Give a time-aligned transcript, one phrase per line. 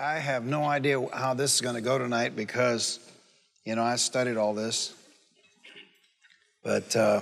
[0.00, 3.00] I have no idea how this is going to go tonight because,
[3.66, 4.94] you know, I studied all this.
[6.64, 7.20] But uh,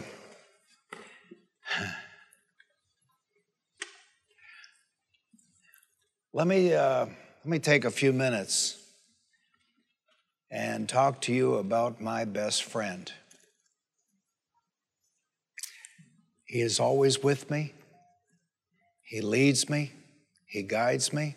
[6.33, 8.77] let me uh, let me take a few minutes
[10.49, 13.11] and talk to you about my best friend.
[16.45, 17.73] He is always with me.
[19.03, 19.91] He leads me.
[20.47, 21.35] He guides me.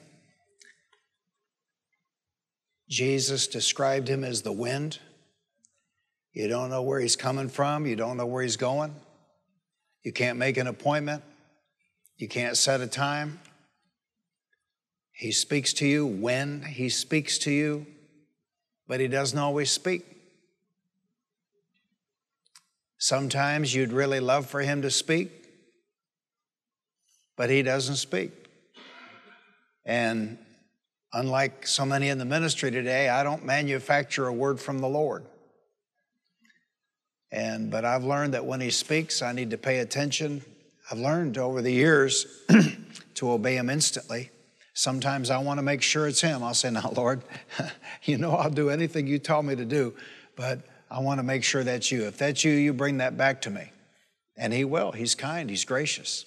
[2.91, 4.99] Jesus described him as the wind.
[6.34, 8.93] You don't know where he's coming from, you don't know where he's going.
[10.03, 11.23] You can't make an appointment,
[12.17, 13.39] you can't set a time.
[15.13, 17.85] He speaks to you when he speaks to you,
[18.89, 20.05] but he doesn't always speak.
[22.97, 25.31] Sometimes you'd really love for him to speak,
[27.38, 28.33] but he doesn't speak.
[29.85, 30.38] And
[31.13, 35.25] Unlike so many in the ministry today, I don't manufacture a word from the Lord.
[37.31, 40.41] And but I've learned that when he speaks, I need to pay attention.
[40.89, 42.25] I've learned over the years
[43.16, 44.31] to obey him instantly.
[44.73, 46.44] Sometimes I want to make sure it's him.
[46.44, 47.21] I'll say, "Now, Lord,
[48.03, 49.93] you know I'll do anything you tell me to do,
[50.36, 52.05] but I want to make sure that's you.
[52.05, 53.71] If that's you, you bring that back to me."
[54.38, 54.91] And he will.
[54.91, 56.25] He's kind, he's gracious.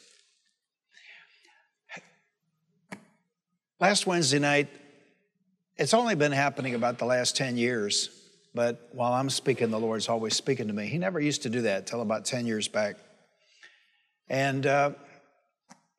[3.80, 4.69] Last Wednesday night,
[5.77, 8.08] it's only been happening about the last 10 years,
[8.55, 10.86] but while I'm speaking, the Lord's always speaking to me.
[10.86, 12.94] He never used to do that till about 10 years back.
[14.28, 14.92] And uh,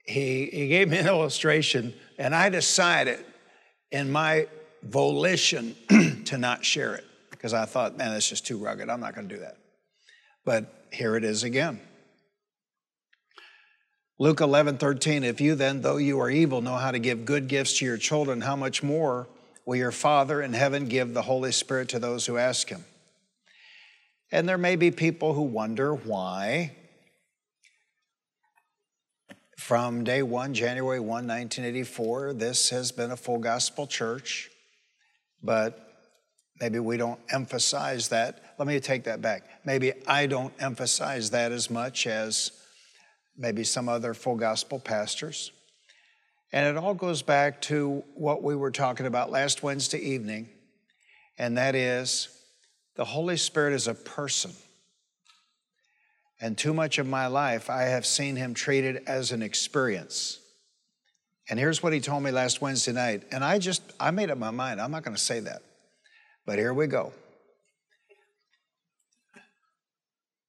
[0.05, 3.25] he, he gave me an illustration, and I decided
[3.91, 4.47] in my
[4.81, 5.75] volition
[6.25, 8.89] to not share it because I thought, man, that's just too rugged.
[8.89, 9.57] I'm not going to do that.
[10.45, 11.81] But here it is again.
[14.17, 17.49] Luke 11, 13, if you then, though you are evil, know how to give good
[17.49, 19.27] gifts to your children, how much more
[19.65, 22.85] will your Father in heaven give the Holy Spirit to those who ask him?
[24.31, 26.71] And there may be people who wonder why,
[29.57, 34.49] from day one, January 1, 1984, this has been a full gospel church,
[35.43, 35.91] but
[36.61, 38.55] maybe we don't emphasize that.
[38.57, 39.43] Let me take that back.
[39.65, 42.53] Maybe I don't emphasize that as much as
[43.37, 45.51] maybe some other full gospel pastors.
[46.51, 50.49] And it all goes back to what we were talking about last Wednesday evening,
[51.37, 52.29] and that is
[52.95, 54.51] the Holy Spirit is a person.
[56.39, 60.39] And too much of my life, I have seen him treated as an experience.
[61.49, 63.23] And here's what he told me last Wednesday night.
[63.31, 64.81] And I just, I made up my mind.
[64.81, 65.61] I'm not going to say that.
[66.45, 67.13] But here we go.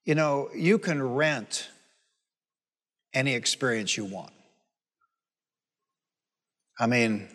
[0.05, 1.69] You know, you can rent
[3.17, 4.31] any experience you want.
[6.79, 7.29] I mean,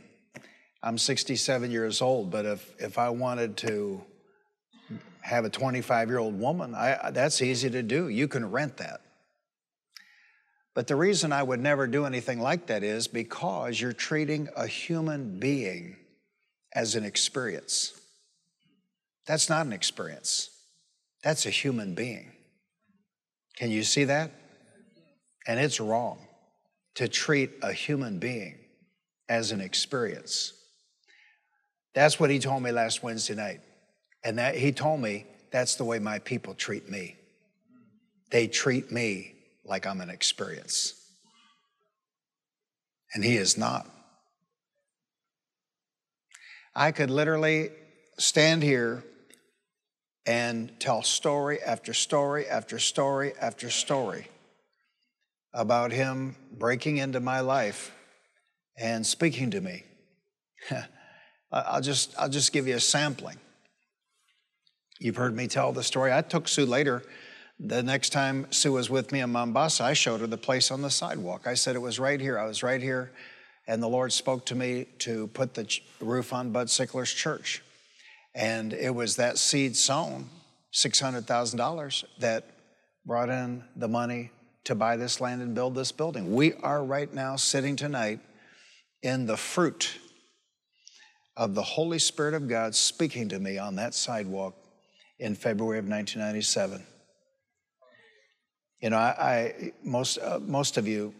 [0.84, 4.04] I'm 67 years old, but if, if I wanted to
[5.22, 8.10] have a 25 year old woman, I, that's easy to do.
[8.10, 9.02] You can rent that.
[10.76, 14.68] But the reason I would never do anything like that is because you're treating a
[14.68, 15.98] human being
[16.76, 18.00] as an experience.
[19.26, 20.52] That's not an experience,
[21.24, 22.34] that's a human being.
[23.58, 24.32] Can you see that?
[25.48, 26.20] And it's wrong
[26.96, 28.58] to treat a human being
[29.30, 30.54] as an experience.
[31.94, 33.62] That's what he told me last Wednesday night.
[34.24, 37.16] And that he told me that's the way my people treat me.
[38.30, 39.36] They treat me
[39.66, 40.94] like I'm an experience.
[43.14, 43.88] And he is not.
[46.74, 47.72] I could literally
[48.18, 49.04] stand here
[50.26, 54.28] and tell story after story after story after story
[55.54, 57.92] about him breaking into my life
[58.78, 59.84] and speaking to me.
[61.52, 63.38] I'll just, I'll just give you a sampling.
[65.00, 66.14] You've heard me tell the story.
[66.14, 67.04] I took Sue later.
[67.60, 70.82] The next time Sue was with me in Mombasa, I showed her the place on
[70.82, 71.46] the sidewalk.
[71.46, 72.40] I said it was right here.
[72.40, 73.12] I was right here.
[73.68, 77.62] And the Lord spoke to me to put the roof on Bud Sickler's church.
[78.34, 80.30] And it was that seed sown,
[80.74, 82.46] $600,000, that
[83.06, 84.32] brought in the money
[84.66, 86.34] to buy this land and build this building.
[86.34, 88.20] We are right now sitting tonight
[89.02, 89.98] in the fruit
[91.36, 94.56] of the Holy Spirit of God speaking to me on that sidewalk
[95.20, 96.84] in February of 1997.
[98.82, 101.14] You know, I, I most uh, most of you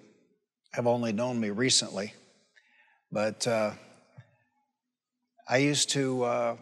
[0.74, 2.14] have only known me recently,
[3.12, 3.72] but uh,
[5.48, 6.58] I used to uh,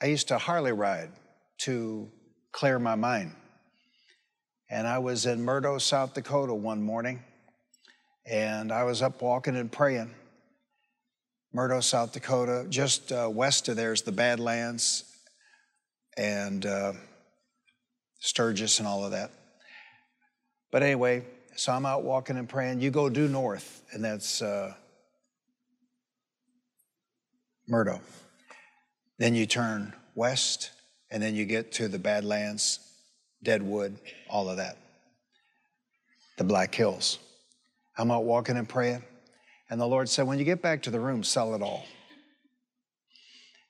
[0.00, 1.10] I used to Harley ride
[1.58, 2.08] to
[2.52, 3.34] clear my mind.
[4.70, 7.22] And I was in Murdo, South Dakota one morning,
[8.26, 10.14] and I was up walking and praying.
[11.54, 12.66] Murdo, South Dakota.
[12.68, 15.04] Just uh, west of there is the Badlands
[16.18, 16.92] and uh,
[18.18, 19.30] Sturgis and all of that.
[20.70, 21.24] But anyway,
[21.56, 22.82] so I'm out walking and praying.
[22.82, 24.74] You go due north, and that's uh,
[27.66, 28.00] Murdo.
[29.18, 30.72] Then you turn west,
[31.10, 32.80] and then you get to the Badlands,
[33.42, 33.96] Deadwood,
[34.28, 34.76] all of that.
[36.36, 37.18] The Black Hills.
[37.96, 39.02] I'm out walking and praying.
[39.70, 41.84] And the Lord said, When you get back to the room, sell it all.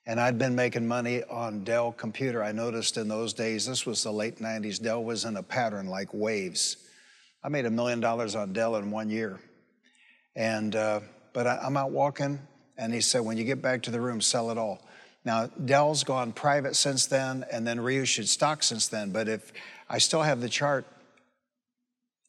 [0.06, 2.43] And I'd been making money on Dell computer.
[2.43, 5.87] I noticed in those days, this was the late 90s, Dell was in a pattern
[5.87, 6.79] like waves.
[7.44, 9.38] I made a million dollars on Dell in one year.
[10.35, 11.00] And, uh,
[11.32, 12.38] but I, I'm out walking,
[12.76, 14.81] and he said, When you get back to the room, sell it all.
[15.28, 19.10] Now, Dell's gone private since then and then reissued stock since then.
[19.10, 19.52] But if
[19.86, 20.86] I still have the chart,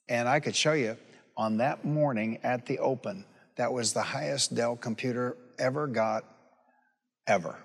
[0.10, 0.98] and I could show you
[1.38, 3.24] on that morning at the open,
[3.56, 6.26] that was the highest Dell computer ever got,
[7.26, 7.56] ever.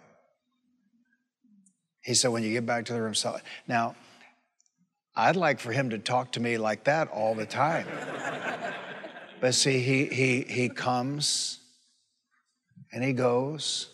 [2.05, 3.43] He said, when you get back to the room, sell it.
[3.67, 3.97] Now,
[5.17, 7.89] I'd like for him to talk to me like that all the time.
[9.41, 11.59] but see, he, he, he comes
[12.93, 13.91] and he goes.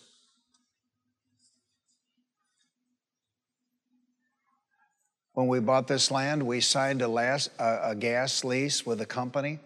[5.32, 9.06] When we bought this land, we signed a, last, a, a gas lease with a
[9.06, 9.60] company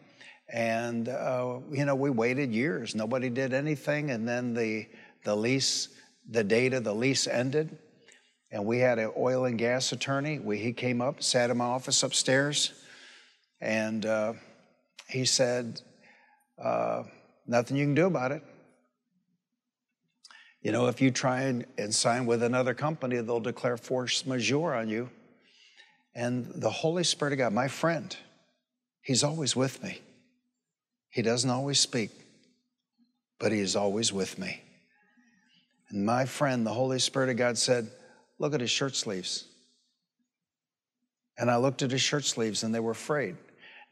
[0.53, 2.95] and, uh, you know, we waited years.
[2.95, 4.11] Nobody did anything.
[4.11, 4.87] And then the,
[5.25, 5.89] the lease,
[6.31, 7.79] the date of the lease ended.
[8.51, 10.39] And we had an oil and gas attorney.
[10.39, 12.73] We, he came up, sat in my office upstairs,
[13.61, 14.35] and uh,
[15.09, 15.81] he said,
[16.63, 17.05] uh,
[17.47, 18.43] Nothing you can do about it.
[20.63, 24.75] You know, if you try and, and sign with another company, they'll declare force majeure
[24.75, 25.11] on you.
[26.15, 28.17] And the Holy Spirit of God, my friend,
[29.03, 30.01] He's always with me.
[31.11, 32.11] He doesn't always speak,
[33.39, 34.63] but He is always with me.
[35.91, 37.89] And my friend, the Holy Spirit of God said,
[38.39, 39.45] Look at his shirt sleeves.
[41.39, 43.37] And I looked at his shirt sleeves and they were frayed.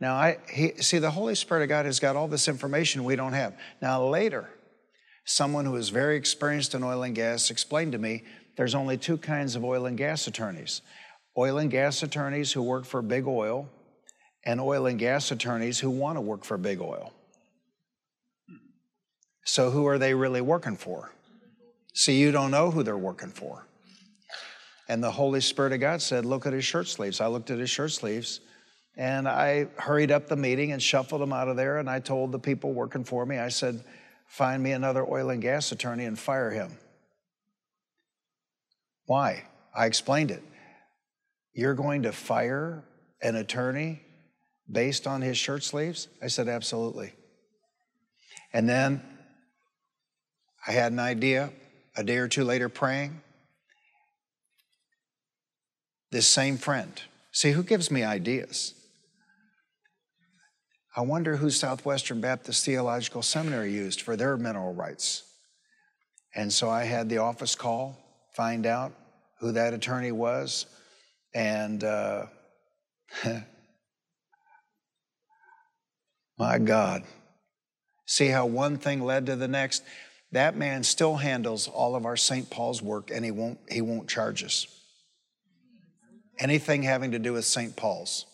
[0.00, 3.16] Now, I he, see, the Holy Spirit of God has got all this information we
[3.16, 3.56] don't have.
[3.80, 4.48] Now, later,
[5.24, 8.24] someone who is very experienced in oil and gas explained to me
[8.56, 10.82] there's only two kinds of oil and gas attorneys
[11.36, 13.68] oil and gas attorneys who work for big oil
[14.44, 17.12] and oil and gas attorneys who want to work for big oil.
[19.44, 21.10] So, who are they really working for?
[21.94, 23.66] See, you don't know who they're working for.
[24.88, 27.20] And the Holy Spirit of God said, Look at his shirt sleeves.
[27.20, 28.40] I looked at his shirt sleeves
[28.96, 31.78] and I hurried up the meeting and shuffled them out of there.
[31.78, 33.82] And I told the people working for me, I said,
[34.26, 36.76] Find me another oil and gas attorney and fire him.
[39.06, 39.44] Why?
[39.74, 40.42] I explained it.
[41.54, 42.84] You're going to fire
[43.20, 44.00] an attorney
[44.70, 46.08] based on his shirt sleeves?
[46.22, 47.12] I said, Absolutely.
[48.52, 49.02] And then
[50.66, 51.50] I had an idea
[51.96, 53.20] a day or two later praying.
[56.10, 57.00] This same friend.
[57.32, 58.74] See, who gives me ideas?
[60.94, 65.24] I wonder who Southwestern Baptist Theological Seminary used for their mineral rights.
[66.34, 67.96] And so I had the office call,
[68.34, 68.92] find out
[69.40, 70.66] who that attorney was,
[71.34, 72.26] and uh,
[76.38, 77.04] My God.
[78.06, 79.82] See how one thing led to the next?
[80.32, 82.48] That man still handles all of our St.
[82.50, 84.66] Paul's work and he won't, he won't charge us.
[86.38, 87.76] Anything having to do with St.
[87.76, 88.26] Paul's.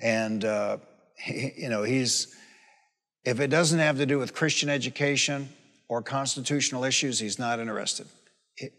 [0.00, 0.78] And, uh,
[1.16, 2.36] he, you know, he's,
[3.24, 5.48] if it doesn't have to do with Christian education
[5.88, 8.06] or constitutional issues, he's not interested.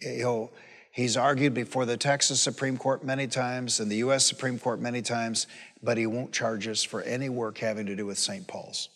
[0.02, 0.52] He'll,
[0.98, 4.26] He's argued before the Texas Supreme Court many times and the U.S.
[4.26, 5.46] Supreme Court many times,
[5.84, 8.48] but he won't charge us for any work having to do with St.
[8.48, 8.90] Paul's.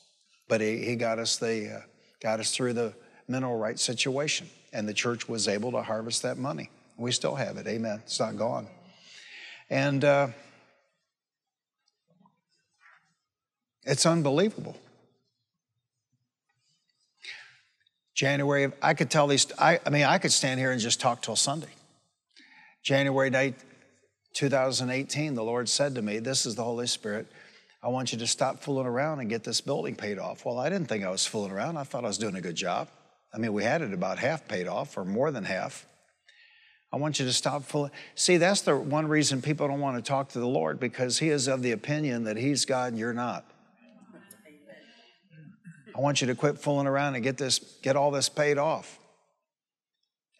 [0.47, 1.81] But he, he got us the uh,
[2.19, 2.95] got us through the
[3.27, 6.71] mineral rights situation, and the church was able to harvest that money.
[6.97, 7.67] We still have it.
[7.67, 8.01] Amen.
[8.03, 8.65] It's not gone.
[9.69, 10.29] And uh,
[13.83, 14.75] it's unbelievable.
[18.15, 21.21] January, I could tell these, I, I mean, I could stand here and just talk
[21.21, 21.69] till Sunday.
[22.83, 23.53] January 8,
[24.33, 27.27] 2018, the Lord said to me, This is the Holy Spirit.
[27.83, 30.45] I want you to stop fooling around and get this building paid off.
[30.45, 31.77] Well, I didn't think I was fooling around.
[31.77, 32.89] I thought I was doing a good job.
[33.33, 35.85] I mean, we had it about half paid off, or more than half.
[36.93, 37.91] I want you to stop fooling.
[38.15, 41.29] See, that's the one reason people don't want to talk to the Lord because He
[41.29, 43.45] is of the opinion that He's God and you're not.
[45.95, 48.99] I want you to quit fooling around and get this, get all this paid off.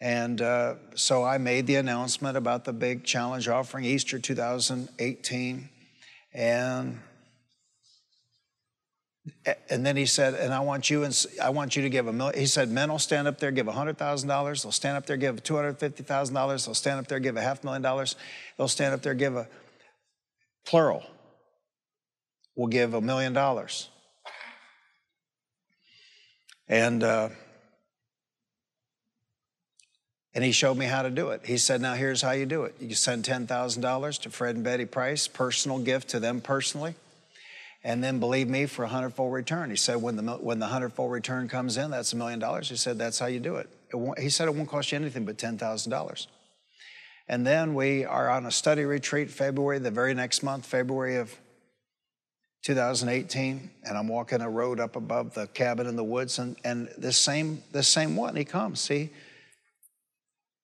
[0.02, 5.68] And uh, so I made the announcement about the big challenge offering Easter 2018.
[6.34, 6.98] And
[9.70, 12.12] And then he said, and I want you and I want you to give a
[12.12, 12.36] million.
[12.36, 14.64] He said, men will stand up there, give hundred thousand dollars.
[14.64, 16.64] They'll stand up there, give two hundred fifty thousand dollars.
[16.64, 18.16] They'll stand up there, give a half million dollars.
[18.58, 19.46] They'll stand up there, give a
[20.66, 21.04] plural.
[22.56, 23.88] We'll give a million dollars.
[26.66, 27.28] And uh,
[30.34, 31.42] and he showed me how to do it.
[31.44, 32.74] He said, Now here's how you do it.
[32.80, 36.94] You send $10,000 to Fred and Betty Price, personal gift to them personally
[37.84, 39.70] and then believe me for a hundredfold return.
[39.70, 42.68] He said, when the, when the hundredfold return comes in, that's a million dollars.
[42.68, 43.68] He said, that's how you do it.
[43.92, 46.26] it he said, it won't cost you anything but $10,000.
[47.28, 51.34] And then we are on a study retreat February, the very next month, February of
[52.62, 56.88] 2018, and I'm walking a road up above the cabin in the woods, and, and
[56.96, 58.80] this same this same one, he comes.
[58.80, 59.10] See,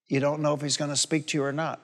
[0.08, 1.80] you don't know if he's going to speak to you or not.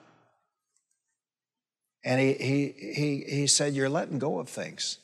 [2.03, 4.99] And he, he, he, he said, You're letting go of things.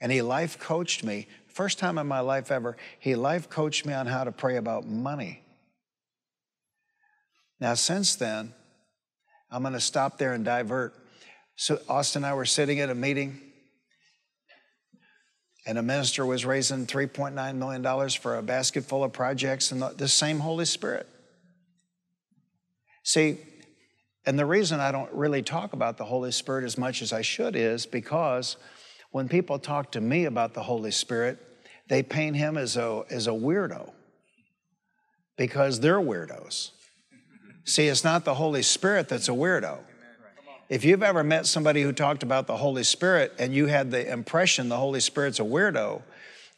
[0.00, 1.26] And he life coached me.
[1.48, 4.86] First time in my life ever, he life coached me on how to pray about
[4.86, 5.42] money.
[7.60, 8.54] Now, since then,
[9.50, 10.94] I'm going to stop there and divert.
[11.56, 13.40] So, Austin and I were sitting at a meeting,
[15.66, 20.06] and a minister was raising $3.9 million for a basket full of projects, and the
[20.06, 21.08] same Holy Spirit.
[23.08, 23.38] See,
[24.26, 27.22] and the reason I don't really talk about the Holy Spirit as much as I
[27.22, 28.58] should is because
[29.12, 31.38] when people talk to me about the Holy Spirit,
[31.88, 33.92] they paint him as a, as a weirdo
[35.38, 36.72] because they're weirdos.
[37.64, 39.78] See, it's not the Holy Spirit that's a weirdo.
[40.68, 44.06] If you've ever met somebody who talked about the Holy Spirit and you had the
[44.12, 46.02] impression the Holy Spirit's a weirdo,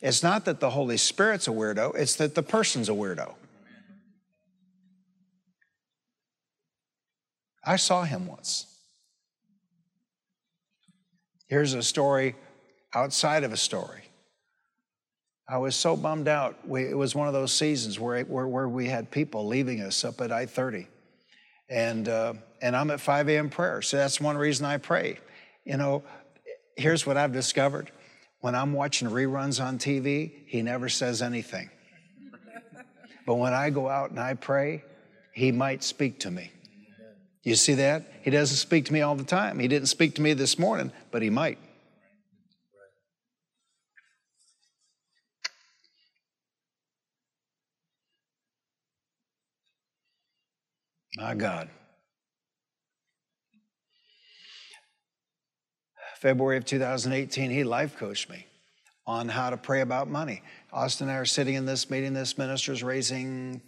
[0.01, 3.35] it's not that the Holy Spirit's a weirdo, it's that the person's a weirdo.
[7.65, 8.67] I saw him once.
[11.49, 12.37] Here's a story
[12.95, 14.03] outside of a story.
[15.49, 16.67] I was so bummed out.
[16.67, 20.05] We, it was one of those seasons where, where, where, we had people leaving us
[20.05, 20.87] up at I 30.
[21.69, 23.51] And, uh, and I'm at 5 a.m.
[23.51, 23.83] prayer.
[23.83, 25.19] So that's one reason I pray.
[25.65, 26.05] You know,
[26.77, 27.91] here's what I've discovered
[28.41, 31.69] when I'm watching reruns on TV, he never says anything.
[33.27, 34.85] but when I go out and I pray,
[35.35, 36.53] he might speak to me.
[37.43, 38.05] You see that?
[38.23, 39.59] He doesn't speak to me all the time.
[39.59, 41.59] He didn't speak to me this morning, but he might.
[51.17, 51.69] My God.
[56.17, 58.47] February of 2018, he life coached me
[59.07, 60.43] on how to pray about money.
[60.73, 62.13] Austin and I are sitting in this meeting.
[62.13, 63.63] This minister's raising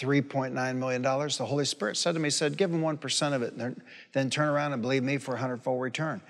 [0.00, 1.02] $3.9 million.
[1.02, 3.80] The Holy Spirit said to me, said, give him 1% of it, and
[4.12, 6.20] then turn around and believe me for a hundredfold return.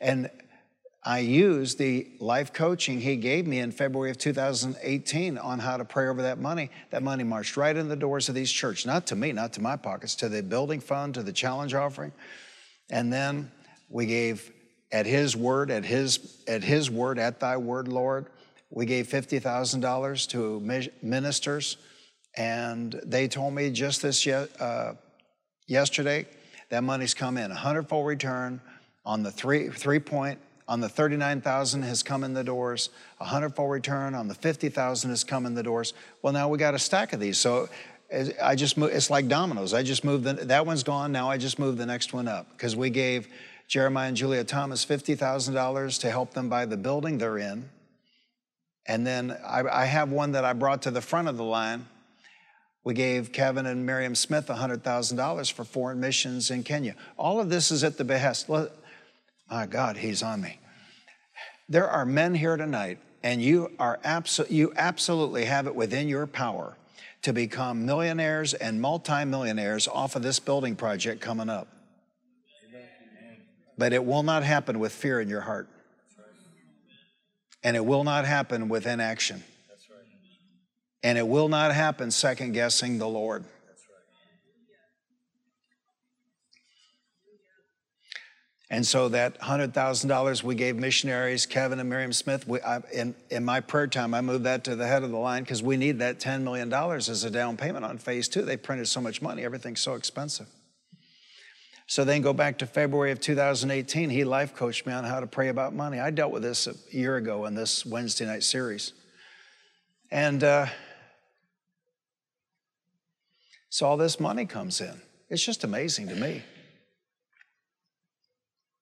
[0.00, 0.30] And
[1.04, 5.84] I used the life coaching he gave me in February of 2018 on how to
[5.84, 6.70] pray over that money.
[6.90, 9.60] That money marched right in the doors of these churches, not to me, not to
[9.60, 12.12] my pockets, to the building fund, to the challenge offering.
[12.90, 13.50] And then
[13.88, 14.52] we gave
[14.90, 18.26] at his word, at his, at his word, at thy word, Lord,
[18.70, 21.76] we gave $50,000 to ministers
[22.36, 24.94] and they told me just this uh,
[25.66, 26.26] yesterday
[26.68, 27.50] that money's come in.
[27.50, 28.60] A hundredfold return
[29.04, 30.38] on the three, three point,
[30.68, 32.90] on the 39,000 has come in the doors.
[33.20, 35.94] A hundredfold return on the 50,000 has come in the doors.
[36.22, 37.38] Well, now we got a stack of these.
[37.38, 37.68] So
[38.42, 39.74] I just move, it's like dominoes.
[39.74, 41.12] I just moved, the, that one's gone.
[41.12, 43.28] Now I just moved the next one up because we gave
[43.68, 47.68] Jeremiah and Julia Thomas $50,000 to help them buy the building they're in.
[48.86, 51.86] And then I, I have one that I brought to the front of the line
[52.86, 56.94] we gave Kevin and Miriam Smith $100,000 for foreign missions in Kenya.
[57.18, 58.48] All of this is at the behest.
[58.48, 60.60] My God, he's on me.
[61.68, 66.28] There are men here tonight, and you are abso- you absolutely have it within your
[66.28, 66.76] power
[67.22, 71.66] to become millionaires and multimillionaires off of this building project coming up.
[73.76, 75.68] But it will not happen with fear in your heart.
[77.64, 79.42] And it will not happen with inaction.
[81.02, 83.44] And it will not happen second guessing the Lord.
[88.68, 93.44] And so that $100,000 we gave missionaries, Kevin and Miriam Smith, we, I, in, in
[93.44, 96.00] my prayer time, I moved that to the head of the line because we need
[96.00, 98.42] that $10 million as a down payment on phase two.
[98.42, 100.48] They printed so much money, everything's so expensive.
[101.86, 104.10] So then go back to February of 2018.
[104.10, 106.00] He life coached me on how to pray about money.
[106.00, 108.92] I dealt with this a year ago in this Wednesday night series.
[110.10, 110.66] And uh,
[113.68, 115.00] so all this money comes in.
[115.28, 116.42] It's just amazing to me.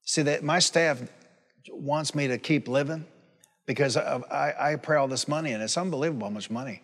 [0.03, 1.03] See that my staff
[1.71, 3.07] wants me to keep living,
[3.67, 6.83] because I, I pray all this money, and it's unbelievable how much money.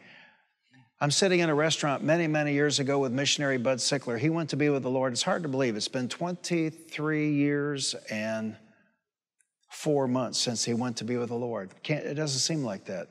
[1.03, 4.19] I'm sitting in a restaurant many, many years ago with missionary Bud Sickler.
[4.19, 5.13] He went to be with the Lord.
[5.13, 5.77] It's hard to believe.
[5.77, 8.57] It's been 23 years and
[9.71, 11.71] four months since he went to be with the Lord.
[11.83, 13.09] Can't, it doesn't seem like that.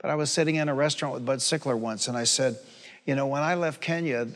[0.00, 2.58] But I was sitting in a restaurant with Bud Sickler once, and I said,
[3.04, 4.28] You know, when I left Kenya,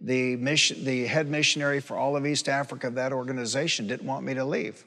[0.00, 4.24] the, mission, the head missionary for all of East Africa of that organization didn't want
[4.24, 4.84] me to leave.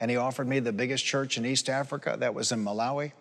[0.00, 3.12] And he offered me the biggest church in East Africa, that was in Malawi.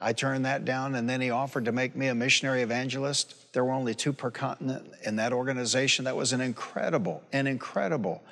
[0.00, 3.52] I turned that down, and then he offered to make me a missionary evangelist.
[3.52, 6.04] There were only two per continent in that organization.
[6.04, 8.22] That was an incredible, an incredible.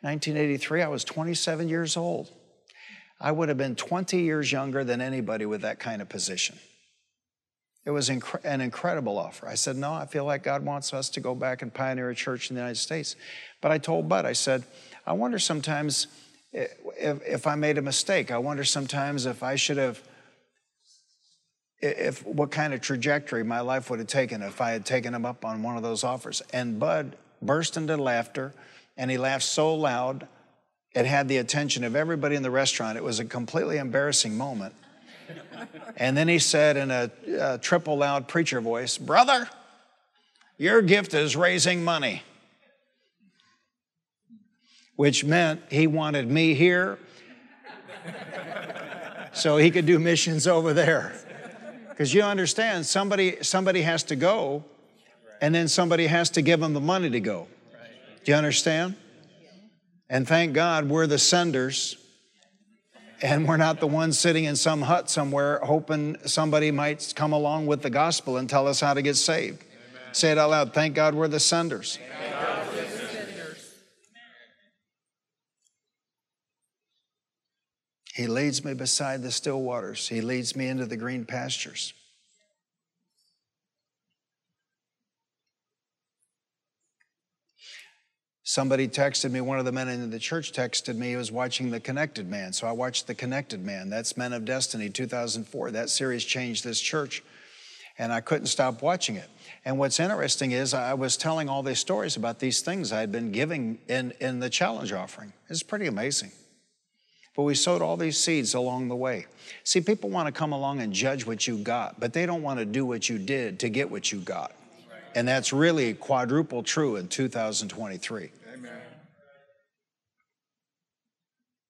[0.00, 2.30] 1983, I was 27 years old.
[3.20, 6.56] I would have been 20 years younger than anybody with that kind of position.
[7.88, 9.48] It was inc- an incredible offer.
[9.48, 12.14] I said, No, I feel like God wants us to go back and pioneer a
[12.14, 13.16] church in the United States.
[13.62, 14.64] But I told Bud, I said,
[15.06, 16.06] I wonder sometimes
[16.52, 16.66] eh,
[16.98, 18.30] if, if I made a mistake.
[18.30, 20.02] I wonder sometimes if I should have
[21.80, 25.24] if what kind of trajectory my life would have taken if I had taken him
[25.24, 26.42] up on one of those offers.
[26.52, 28.52] And Bud burst into laughter,
[28.98, 30.28] and he laughed so loud
[30.94, 32.98] it had the attention of everybody in the restaurant.
[32.98, 34.74] It was a completely embarrassing moment.
[35.96, 39.48] And then he said in a, a triple loud preacher voice, Brother,
[40.56, 42.22] your gift is raising money.
[44.96, 46.98] Which meant he wanted me here
[49.32, 51.14] so he could do missions over there.
[51.88, 54.64] Because you understand, somebody, somebody has to go,
[55.40, 57.46] and then somebody has to give them the money to go.
[58.24, 58.96] Do you understand?
[60.10, 61.96] And thank God we're the senders,
[63.22, 67.66] and we're not the ones sitting in some hut somewhere hoping somebody might come along
[67.66, 69.62] with the gospel and tell us how to get saved.
[69.62, 70.14] Amen.
[70.14, 70.74] Say it out loud.
[70.74, 71.98] Thank God we're the senders.
[78.18, 80.08] He leads me beside the still waters.
[80.08, 81.94] He leads me into the green pastures.
[88.48, 91.70] Somebody texted me, one of the men in the church texted me, he was watching
[91.70, 92.54] The Connected Man.
[92.54, 93.90] So I watched The Connected Man.
[93.90, 95.72] That's Men of Destiny 2004.
[95.72, 97.22] That series changed this church,
[97.98, 99.28] and I couldn't stop watching it.
[99.66, 103.12] And what's interesting is I was telling all these stories about these things I had
[103.12, 105.34] been giving in, in the challenge offering.
[105.50, 106.32] It's pretty amazing.
[107.36, 109.26] But we sowed all these seeds along the way.
[109.62, 112.60] See, people want to come along and judge what you got, but they don't want
[112.60, 114.54] to do what you did to get what you got.
[115.14, 118.30] And that's really quadruple true in 2023.
[118.54, 118.72] Amen.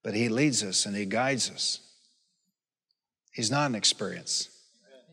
[0.08, 1.80] But He leads us and He guides us.
[3.30, 4.48] He's not an experience.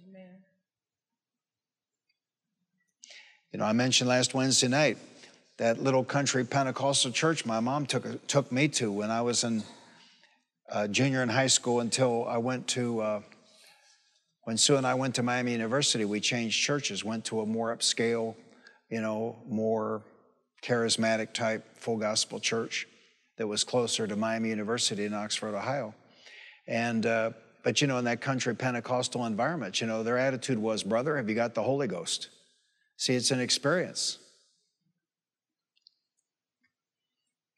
[0.07, 0.37] Amen.
[3.51, 4.97] You know, I mentioned last Wednesday night
[5.57, 9.63] that little country Pentecostal church my mom took, took me to when I was in
[10.71, 13.21] uh, junior in high school until I went to, uh,
[14.43, 17.75] when Sue and I went to Miami University, we changed churches, went to a more
[17.75, 18.33] upscale,
[18.89, 20.03] you know, more
[20.63, 22.87] charismatic type full gospel church
[23.37, 25.93] that was closer to Miami University in Oxford, Ohio.
[26.67, 27.31] And, uh,
[27.63, 31.29] but you know, in that country Pentecostal environment, you know, their attitude was, brother, have
[31.29, 32.29] you got the Holy Ghost?
[32.97, 34.19] See, it's an experience.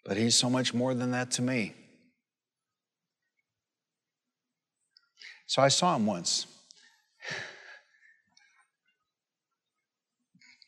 [0.04, 1.74] But he's so much more than that to me.
[5.46, 6.48] So I saw him once.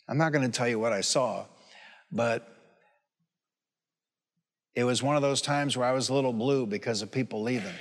[0.08, 1.46] I'm not going to tell you what I saw,
[2.12, 2.59] but
[4.76, 7.42] it was one of those times where I was a little blue because of people
[7.42, 7.74] leaving.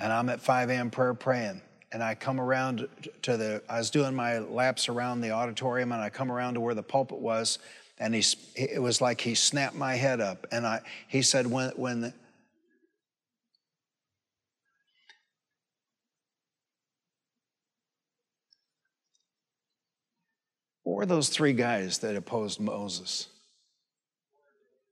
[0.00, 0.90] And I'm at 5 a.m.
[0.90, 1.60] prayer praying.
[1.92, 2.88] And I come around
[3.22, 6.60] to the, I was doing my laps around the auditorium and I come around to
[6.60, 7.58] where the pulpit was.
[7.98, 10.46] And he, it was like he snapped my head up.
[10.52, 12.14] And I, he said, when, when
[20.90, 23.28] What were those three guys that opposed Moses?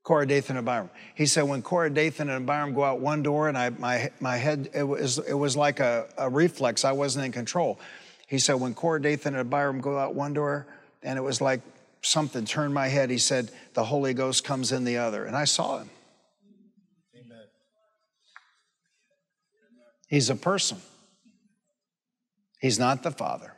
[0.08, 0.88] Korah, Dathan, and Abiram.
[1.14, 4.38] He said, when Korah, Dathan, and Abiram go out one door, and I, my, my
[4.38, 6.82] head, it was, it was like a, a reflex.
[6.82, 7.78] I wasn't in control.
[8.26, 10.66] He said, when Korah, Dathan, and Abiram go out one door,
[11.02, 11.60] and it was like
[12.00, 15.26] something turned my head, he said, the Holy Ghost comes in the other.
[15.26, 15.90] And I saw him.
[17.14, 17.44] Amen.
[20.08, 20.78] He's a person.
[22.62, 23.52] He's not the Father.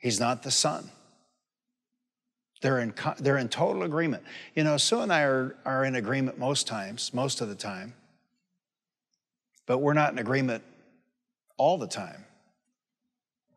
[0.00, 0.90] He's not the Son.
[2.60, 4.24] They're in, they're in total agreement.
[4.54, 7.94] You know, Sue and I are, are in agreement most times, most of the time,
[9.66, 10.64] but we're not in agreement
[11.56, 12.24] all the time.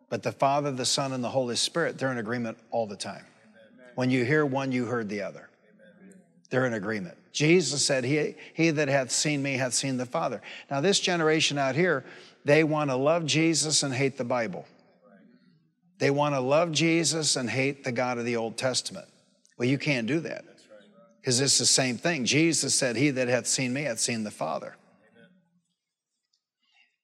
[0.09, 3.25] But the Father, the Son, and the Holy Spirit, they're in agreement all the time.
[3.95, 5.49] When you hear one, you heard the other.
[6.49, 7.17] They're in agreement.
[7.31, 10.41] Jesus said, he, he that hath seen me hath seen the Father.
[10.69, 12.03] Now, this generation out here,
[12.43, 14.65] they want to love Jesus and hate the Bible.
[16.01, 19.05] They want to love Jesus and hate the God of the Old Testament.
[19.59, 20.43] Well, you can't do that
[21.19, 22.25] because it's the same thing.
[22.25, 24.75] Jesus said, He that hath seen me hath seen the Father.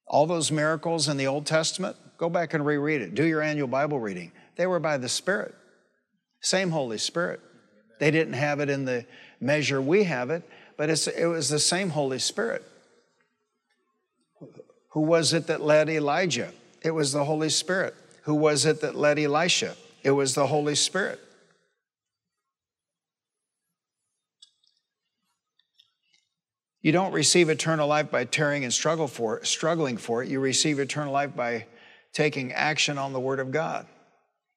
[0.08, 3.14] All those miracles in the Old Testament, go back and reread it.
[3.14, 4.32] Do your annual Bible reading.
[4.56, 5.54] They were by the Spirit,
[6.42, 7.40] same Holy Spirit.
[8.00, 9.06] They didn't have it in the
[9.40, 10.42] measure we have it,
[10.76, 12.64] but it was the same Holy Spirit.
[14.94, 16.52] Who was it that led Elijah?
[16.82, 17.94] It was the Holy Spirit.
[18.28, 19.78] Who was it that led Elisha?
[20.04, 21.22] It was the Holy Spirit.
[26.82, 30.28] You don't receive eternal life by tarrying and struggle for it, struggling for it.
[30.28, 31.68] You receive eternal life by
[32.12, 33.88] taking action on the Word of God.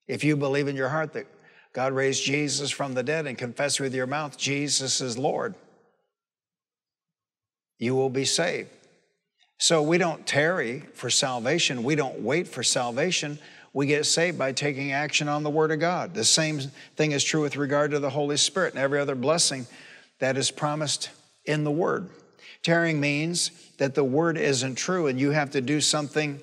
[0.09, 1.29] If you believe in your heart that
[1.73, 5.55] God raised Jesus from the dead and confess with your mouth Jesus is Lord,
[7.79, 8.71] you will be saved.
[9.61, 11.85] So we don't tarry for salvation.
[11.85, 13.39] We don't wait for salvation.
[13.73, 16.15] We get saved by taking action on the Word of God.
[16.15, 16.61] The same
[16.97, 19.67] thing is true with regard to the Holy Spirit and every other blessing
[20.19, 21.11] that is promised
[21.45, 22.11] in the Word.
[22.63, 26.41] Tarrying means that the Word isn't true and you have to do something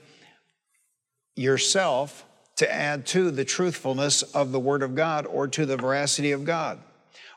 [1.36, 6.32] yourself to add to the truthfulness of the Word of God or to the veracity
[6.32, 6.80] of God.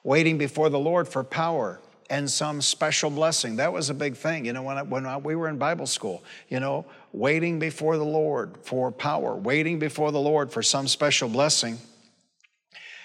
[0.03, 3.57] Waiting before the Lord for power and some special blessing.
[3.57, 4.45] That was a big thing.
[4.45, 7.97] You know, when, I, when I, we were in Bible school, you know, waiting before
[7.97, 11.79] the Lord for power, waiting before the Lord for some special blessing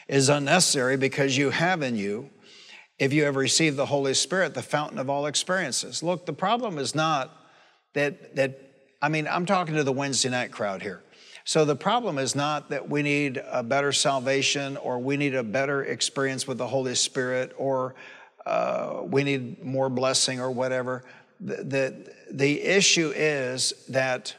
[0.08, 2.32] is unnecessary because you have in you,
[2.98, 6.02] if you have received the Holy Spirit, the fountain of all experiences.
[6.02, 7.32] Look, the problem is not
[7.94, 8.60] that, that
[9.02, 11.04] I mean, I'm talking to the Wednesday night crowd here.
[11.44, 15.44] So the problem is not that we need a better salvation or we need a
[15.44, 17.94] better experience with the Holy Spirit or
[18.46, 21.04] uh, we need more blessing or whatever.
[21.40, 24.36] The, the, the issue is that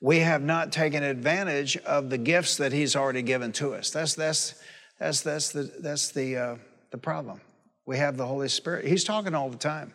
[0.00, 3.90] we have not taken advantage of the gifts that He's already given to us.
[3.90, 4.54] That's, that's,
[4.98, 6.56] that's, that's, the, that's the, uh,
[6.90, 7.40] the problem.
[7.84, 8.86] We have the Holy Spirit.
[8.86, 9.94] He's talking all the time.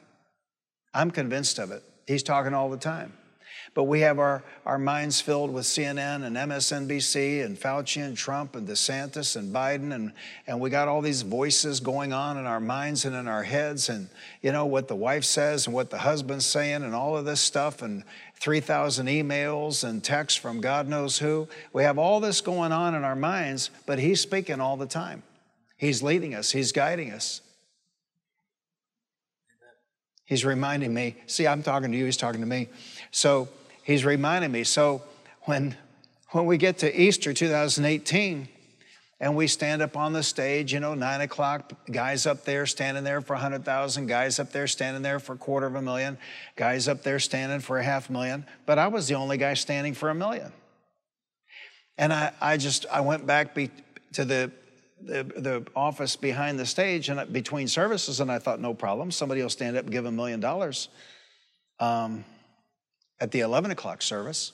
[0.93, 1.84] I'm convinced of it.
[2.08, 3.13] He's talking all the time.
[3.75, 8.55] But we have our, our minds filled with CNN and MSNBC and Fauci and Trump
[8.55, 9.95] and DeSantis and Biden.
[9.95, 10.13] And,
[10.45, 13.89] and we got all these voices going on in our minds and in our heads.
[13.89, 14.09] And,
[14.43, 17.41] you know, what the wife says and what the husband's saying and all of this
[17.41, 17.81] stuff.
[17.81, 18.03] And
[18.43, 21.47] 3,000 emails and texts from God knows who.
[21.71, 25.23] We have all this going on in our minds, but He's speaking all the time.
[25.77, 27.39] He's leading us, He's guiding us.
[30.25, 31.15] He's reminding me.
[31.25, 32.67] See, I'm talking to you, He's talking to me.
[33.12, 33.47] So,
[33.83, 34.63] he's reminding me.
[34.63, 35.03] So
[35.43, 35.77] when,
[36.31, 38.47] when we get to Easter 2018,
[39.23, 43.05] and we stand up on the stage, you know, nine o'clock, guys up there standing
[43.05, 46.17] there for 100,000, guys up there standing there for a quarter of a million,
[46.57, 49.93] guys up there standing for a half million, but I was the only guy standing
[49.93, 50.51] for a million.
[51.97, 53.69] And I, I just, I went back be,
[54.11, 54.51] to the,
[55.01, 59.41] the, the office behind the stage and between services, and I thought, no problem, somebody
[59.41, 60.89] will stand up and give a million dollars.
[61.79, 62.25] Um,
[63.23, 64.51] at the 11 o'clock service.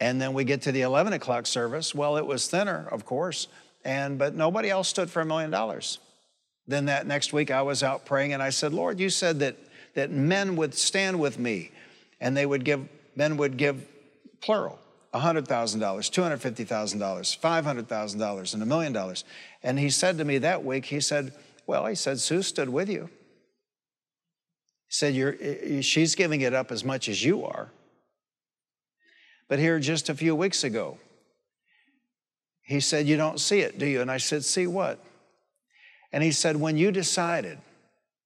[0.00, 1.94] And then we get to the 11 o'clock service.
[1.94, 3.48] Well, it was thinner, of course,
[3.84, 5.98] and but nobody else stood for a million dollars.
[6.66, 9.56] Then that next week I was out praying and I said, Lord, you said that,
[9.92, 11.70] that men would stand with me
[12.18, 13.86] and they would give, men would give
[14.40, 14.78] plural,
[15.12, 16.64] $100,000, $250,000,
[17.38, 19.24] $500,000, and a million dollars.
[19.62, 21.34] And he said to me that week, he said,
[21.66, 23.10] Well, he said, Sue stood with you.
[24.90, 27.70] He said, You're, eh, eh, She's giving it up as much as you are.
[29.48, 30.98] But here, just a few weeks ago,
[32.62, 34.00] he said, You don't see it, do you?
[34.00, 34.98] And I said, See what?
[36.12, 37.58] And he said, When you decided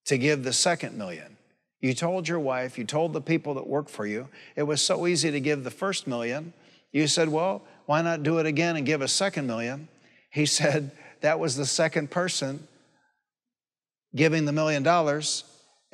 [0.06, 1.36] to give the second million,
[1.82, 5.06] you told your wife, you told the people that work for you, it was so
[5.06, 6.54] easy to give the first million.
[6.92, 9.88] You said, Well, why not do it again and give a second million?
[10.30, 12.66] He said, That was the second person
[14.16, 15.44] giving the million dollars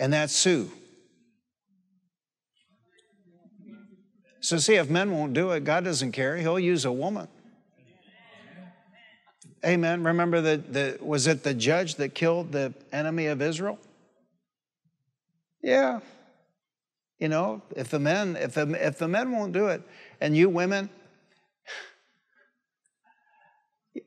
[0.00, 0.72] and that's Sue.
[4.40, 6.38] So, see, if men won't do it, God doesn't care.
[6.38, 7.28] He'll use a woman.
[9.64, 10.02] Amen.
[10.02, 13.78] Remember that the was it the judge that killed the enemy of Israel?
[15.62, 16.00] Yeah.
[17.18, 19.82] You know, if the men, if the if the men won't do it,
[20.18, 20.88] and you women,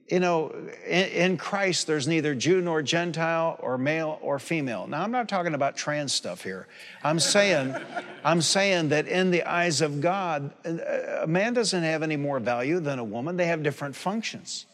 [0.07, 0.53] you know,
[0.85, 4.87] in, in, Christ, there's neither Jew nor Gentile or male or female.
[4.87, 6.67] Now, I'm not talking about trans stuff here.
[7.03, 7.75] I'm saying,
[8.23, 12.79] I'm saying that in the eyes of God, a man doesn't have any more value
[12.79, 13.35] than a woman.
[13.35, 14.65] They have different functions.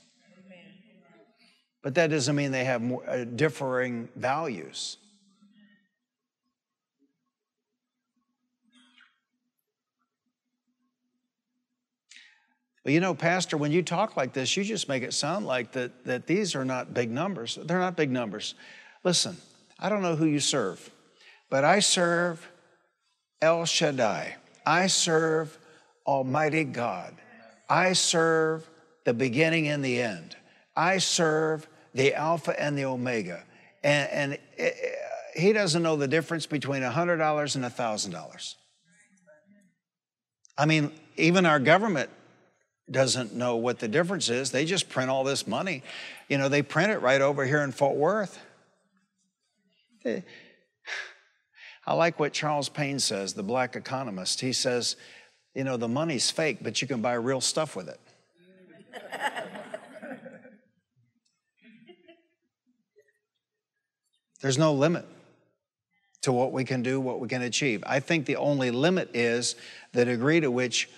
[1.82, 4.98] but that doesn't mean they have more, uh, differing values.
[12.89, 15.73] But you know, Pastor, when you talk like this, you just make it sound like
[15.73, 17.60] that, that these are not big numbers.
[17.63, 18.56] They're not big numbers.
[19.04, 19.38] Listen,
[19.78, 20.89] I don't know who you serve,
[21.52, 22.49] but I serve
[23.43, 24.38] El Shaddai.
[24.65, 25.56] I serve
[26.08, 27.13] Almighty God.
[27.69, 28.67] I serve
[29.06, 30.36] the beginning and the end.
[30.75, 33.43] I serve the Alpha and the Omega.
[33.84, 34.95] And, and it, it,
[35.36, 38.56] he doesn't know the difference between $100 and $1,000.
[40.58, 42.10] I mean, even our government
[42.91, 44.52] doesn't know what the difference is.
[44.52, 45.84] They just print all this money.
[46.28, 48.39] You know, they print it right over here in Fort Worth.
[50.06, 50.23] I
[51.93, 54.41] like what Charles Payne says, the black economist.
[54.41, 54.95] He says,
[55.56, 57.99] you know, the money's fake, but you can buy real stuff with it.
[64.41, 65.06] There's no limit
[66.21, 67.84] to what we can do, what we can achieve.
[67.86, 69.56] I think the only limit is
[69.93, 70.89] the degree to which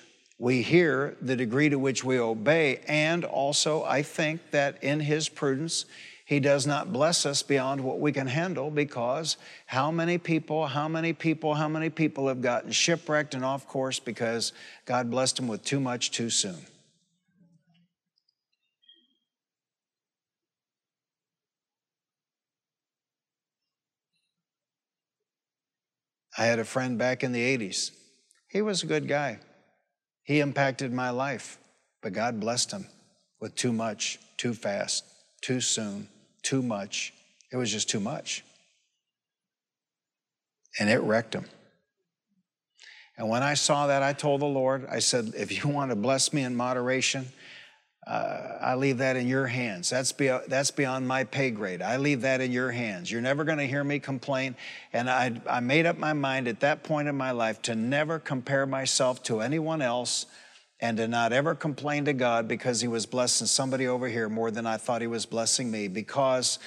[0.41, 5.29] we hear, the degree to which we obey, and also I think that in His
[5.29, 5.85] prudence,
[6.25, 10.87] He does not bless us beyond what we can handle because how many people, how
[10.87, 14.51] many people, how many people have gotten shipwrecked and off course because
[14.85, 16.57] God blessed them with too much too soon?
[26.35, 27.91] I had a friend back in the 80s.
[28.47, 29.37] He was a good guy.
[30.23, 31.57] He impacted my life,
[32.01, 32.87] but God blessed him
[33.39, 35.03] with too much, too fast,
[35.41, 36.07] too soon,
[36.43, 37.13] too much.
[37.51, 38.43] It was just too much.
[40.79, 41.45] And it wrecked him.
[43.17, 45.95] And when I saw that, I told the Lord, I said, if you want to
[45.95, 47.27] bless me in moderation,
[48.07, 49.89] uh, I leave that in your hands.
[49.89, 51.81] That's, be, that's beyond my pay grade.
[51.81, 53.11] I leave that in your hands.
[53.11, 54.55] You're never going to hear me complain.
[54.91, 58.17] And I, I made up my mind at that point in my life to never
[58.17, 60.25] compare myself to anyone else
[60.79, 64.49] and to not ever complain to God because He was blessing somebody over here more
[64.49, 65.87] than I thought He was blessing me.
[65.87, 66.57] Because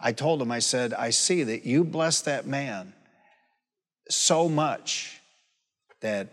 [0.00, 2.94] I told him, I said, I see that you blessed that man
[4.08, 5.20] so much
[6.00, 6.28] that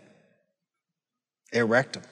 [1.52, 2.02] it wrecked him.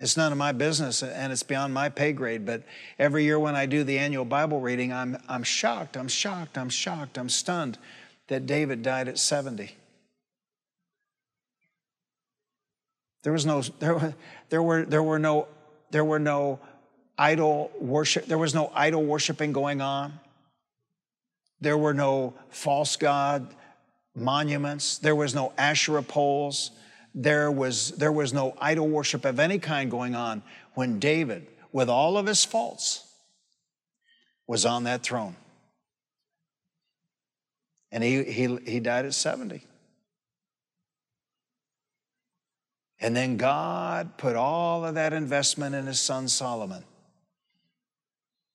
[0.00, 2.44] It's none of my business and it's beyond my pay grade.
[2.44, 2.62] But
[2.98, 6.68] every year when I do the annual Bible reading, I'm, I'm shocked, I'm shocked, I'm
[6.68, 7.78] shocked, I'm stunned
[8.28, 9.76] that David died at 70.
[13.22, 14.14] There was no, there,
[14.48, 15.48] there, were, there, were no,
[15.90, 16.58] there were no
[17.16, 20.18] idol worship, there was no idol worshiping going on.
[21.60, 23.46] There were no false god
[24.14, 24.98] monuments.
[24.98, 26.72] There was no Asherah poles
[27.14, 30.42] there was, there was no idol worship of any kind going on
[30.74, 33.06] when David, with all of his faults,
[34.46, 35.36] was on that throne.
[37.92, 39.64] And he, he, he died at 70.
[42.98, 46.84] And then God put all of that investment in his son Solomon.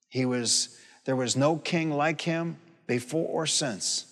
[0.10, 4.09] He was, there was no king like him before or since.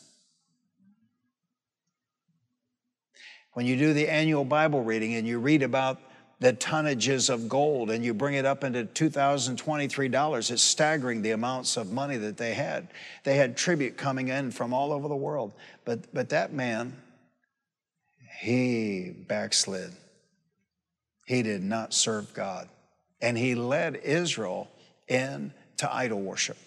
[3.57, 5.99] When you do the annual Bible reading and you read about
[6.39, 11.75] the tonnages of gold and you bring it up into $2,023, it's staggering the amounts
[11.75, 12.87] of money that they had.
[13.23, 15.53] They had tribute coming in from all over the world.
[15.85, 17.01] But, but that man,
[18.41, 19.91] he backslid.
[21.25, 22.69] He did not serve God.
[23.23, 24.69] And he led Israel
[25.07, 26.57] into idol worship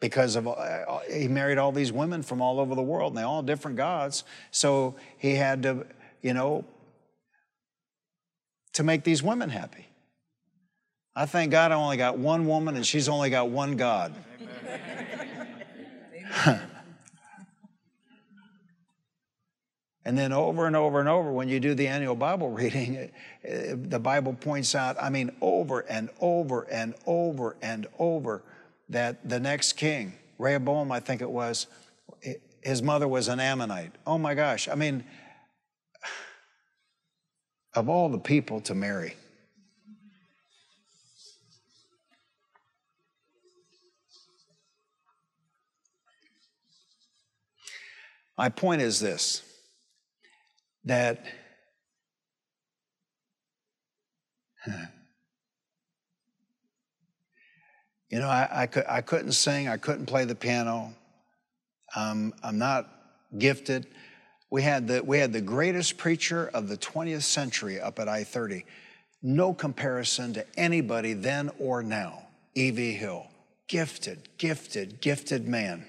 [0.00, 3.22] because of uh, he married all these women from all over the world and they
[3.22, 4.24] all different gods.
[4.50, 5.86] So he had to
[6.22, 6.64] you know
[8.74, 9.86] to make these women happy.
[11.16, 14.14] I thank god i only got one woman and she's only got one god.
[20.04, 23.10] And then over and over and over when you do the annual bible reading
[23.42, 28.42] the bible points out i mean over and over and over and over
[28.88, 31.66] that the next king, Rehoboam, I think it was,
[32.62, 33.92] his mother was an Ammonite.
[34.06, 34.68] Oh my gosh.
[34.68, 35.04] I mean,
[37.74, 39.14] of all the people to marry,
[48.36, 49.42] my point is this
[50.84, 51.24] that
[58.14, 60.94] You know, I, I, could, I couldn't sing, I couldn't play the piano.
[61.96, 62.88] Um, I'm not
[63.36, 63.88] gifted.
[64.50, 68.22] We had, the, we had the greatest preacher of the 20th century up at I
[68.22, 68.66] 30.
[69.20, 72.28] No comparison to anybody then or now.
[72.54, 72.92] E.V.
[72.92, 73.26] Hill,
[73.66, 75.84] gifted, gifted, gifted man.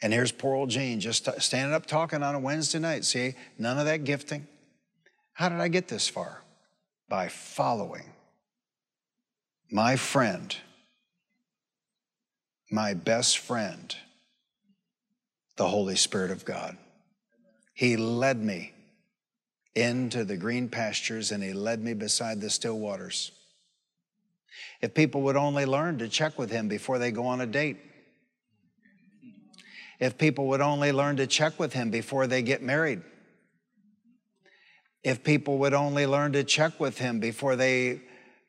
[0.00, 3.04] And here's poor old Gene just standing up talking on a Wednesday night.
[3.04, 4.46] See, none of that gifting.
[5.32, 6.44] How did I get this far?
[7.08, 8.04] By following
[9.70, 10.56] my friend,
[12.70, 13.94] my best friend,
[15.56, 16.76] the Holy Spirit of God.
[17.74, 18.72] He led me
[19.74, 23.30] into the green pastures and he led me beside the still waters.
[24.80, 27.78] If people would only learn to check with him before they go on a date,
[30.00, 33.02] if people would only learn to check with him before they get married,
[35.04, 38.00] if people would only learn to check with him before they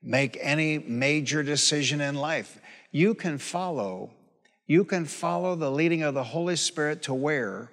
[0.02, 2.60] make any major decision in life,
[2.92, 4.12] you can follow
[4.72, 7.70] you can follow the leading of the Holy Spirit to where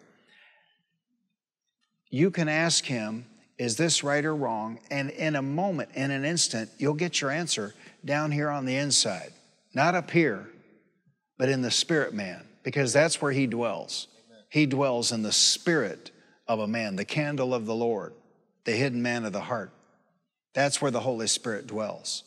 [2.10, 3.24] you can ask him
[3.56, 4.80] is this right or wrong?
[4.90, 7.72] And in a moment, in an instant, you'll get your answer
[8.04, 9.32] down here on the inside,
[9.74, 10.48] not up here,
[11.38, 14.08] but in the spirit man, because that's where he dwells.
[14.28, 14.44] Amen.
[14.50, 16.10] He dwells in the spirit
[16.46, 18.12] of a man, the candle of the Lord,
[18.64, 19.72] the hidden man of the heart.
[20.54, 22.24] That's where the Holy Spirit dwells.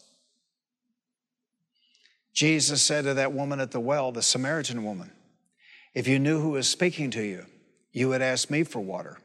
[2.33, 5.11] Jesus said to that woman at the well, the Samaritan woman,
[5.93, 7.45] If you knew who was speaking to you,
[7.91, 9.17] you would ask me for water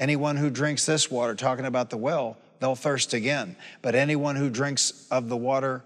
[0.00, 3.54] Anyone who drinks this water, talking about the well, they'll thirst again.
[3.82, 5.82] But anyone who drinks of the water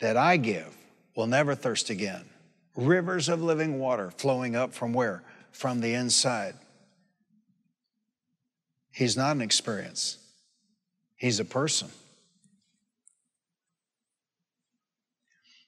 [0.00, 0.76] that I give
[1.14, 2.24] will never thirst again.
[2.74, 5.22] Rivers of living water flowing up from where?
[5.52, 6.56] From the inside.
[8.90, 10.18] He's not an experience,
[11.16, 11.88] he's a person.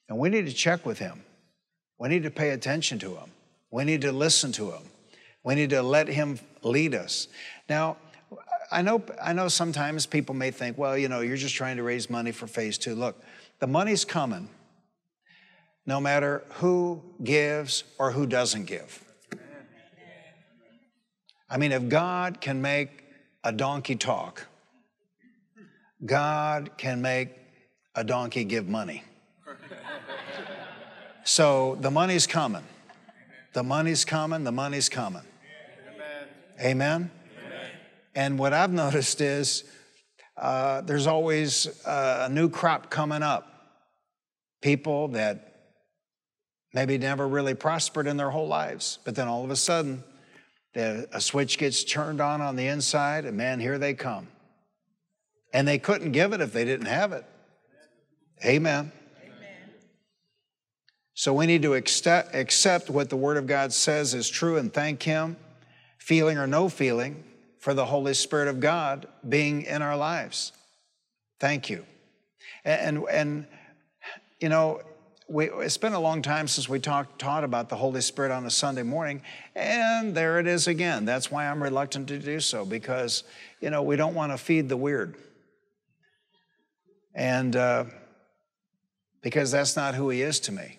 [0.08, 1.22] And we need to check with him.
[1.98, 3.30] We need to pay attention to him.
[3.70, 4.82] We need to listen to him.
[5.48, 7.28] We need to let Him lead us.
[7.68, 7.96] Now,
[8.70, 11.82] I know, I know sometimes people may think, well, you know, you're just trying to
[11.82, 12.94] raise money for phase two.
[12.94, 13.22] Look,
[13.58, 14.50] the money's coming
[15.86, 19.02] no matter who gives or who doesn't give.
[21.48, 23.04] I mean, if God can make
[23.42, 24.46] a donkey talk,
[26.04, 27.30] God can make
[27.94, 29.02] a donkey give money.
[31.24, 32.64] So the money's coming.
[33.52, 35.22] The money's coming, the money's coming.
[36.60, 37.10] Amen?
[37.44, 37.70] Amen?
[38.14, 39.64] And what I've noticed is
[40.36, 43.52] uh, there's always uh, a new crop coming up.
[44.62, 45.72] People that
[46.72, 50.02] maybe never really prospered in their whole lives, but then all of a sudden,
[50.74, 54.28] the, a switch gets turned on on the inside, and man, here they come.
[55.52, 57.24] And they couldn't give it if they didn't have it.
[58.44, 58.92] Amen.
[59.24, 59.70] Amen.
[61.14, 64.72] So we need to accept, accept what the Word of God says is true and
[64.72, 65.36] thank Him
[65.98, 67.22] feeling or no feeling,
[67.58, 70.52] for the Holy Spirit of God being in our lives.
[71.38, 71.84] Thank you.
[72.64, 73.46] And, and, and
[74.40, 74.80] you know,
[75.28, 78.46] we, it's been a long time since we talked, taught about the Holy Spirit on
[78.46, 79.20] a Sunday morning,
[79.54, 81.04] and there it is again.
[81.04, 83.24] That's why I'm reluctant to do so, because,
[83.60, 85.16] you know, we don't want to feed the weird.
[87.18, 87.84] And uh,
[89.22, 90.78] because that's not who He is to me.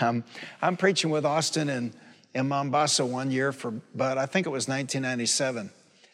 [0.00, 0.22] Um,
[0.62, 1.92] I'm preaching with Austin in,
[2.32, 5.70] in Mombasa one year for, but I think it was 1997.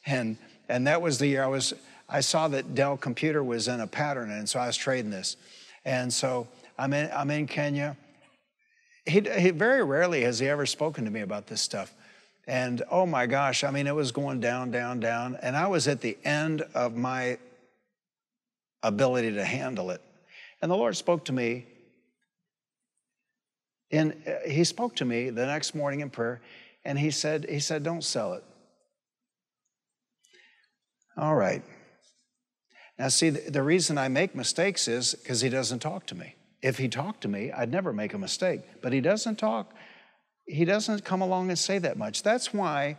[0.06, 1.74] And, and that was the year I was,
[2.08, 5.36] I saw that Dell Computer was in a pattern, and so I was trading this.
[5.84, 6.48] And so
[6.78, 7.98] I'm in, I'm in Kenya.
[9.04, 11.94] He, he very rarely has he ever spoken to me about this stuff.
[12.48, 15.38] And oh my gosh, I mean, it was going down, down, down.
[15.40, 17.38] And I was at the end of my
[18.82, 20.00] ability to handle it.
[20.60, 21.66] And the Lord spoke to me
[23.90, 26.40] and uh, he spoke to me the next morning in prayer,
[26.84, 28.44] and he said, he said, don't sell it.
[31.16, 31.62] All right.
[32.98, 36.34] Now, see, the reason I make mistakes is because he doesn't talk to me.
[36.62, 38.60] If he talked to me, I'd never make a mistake.
[38.82, 39.72] But he doesn't talk.
[40.48, 42.22] He doesn't come along and say that much.
[42.22, 42.96] That's why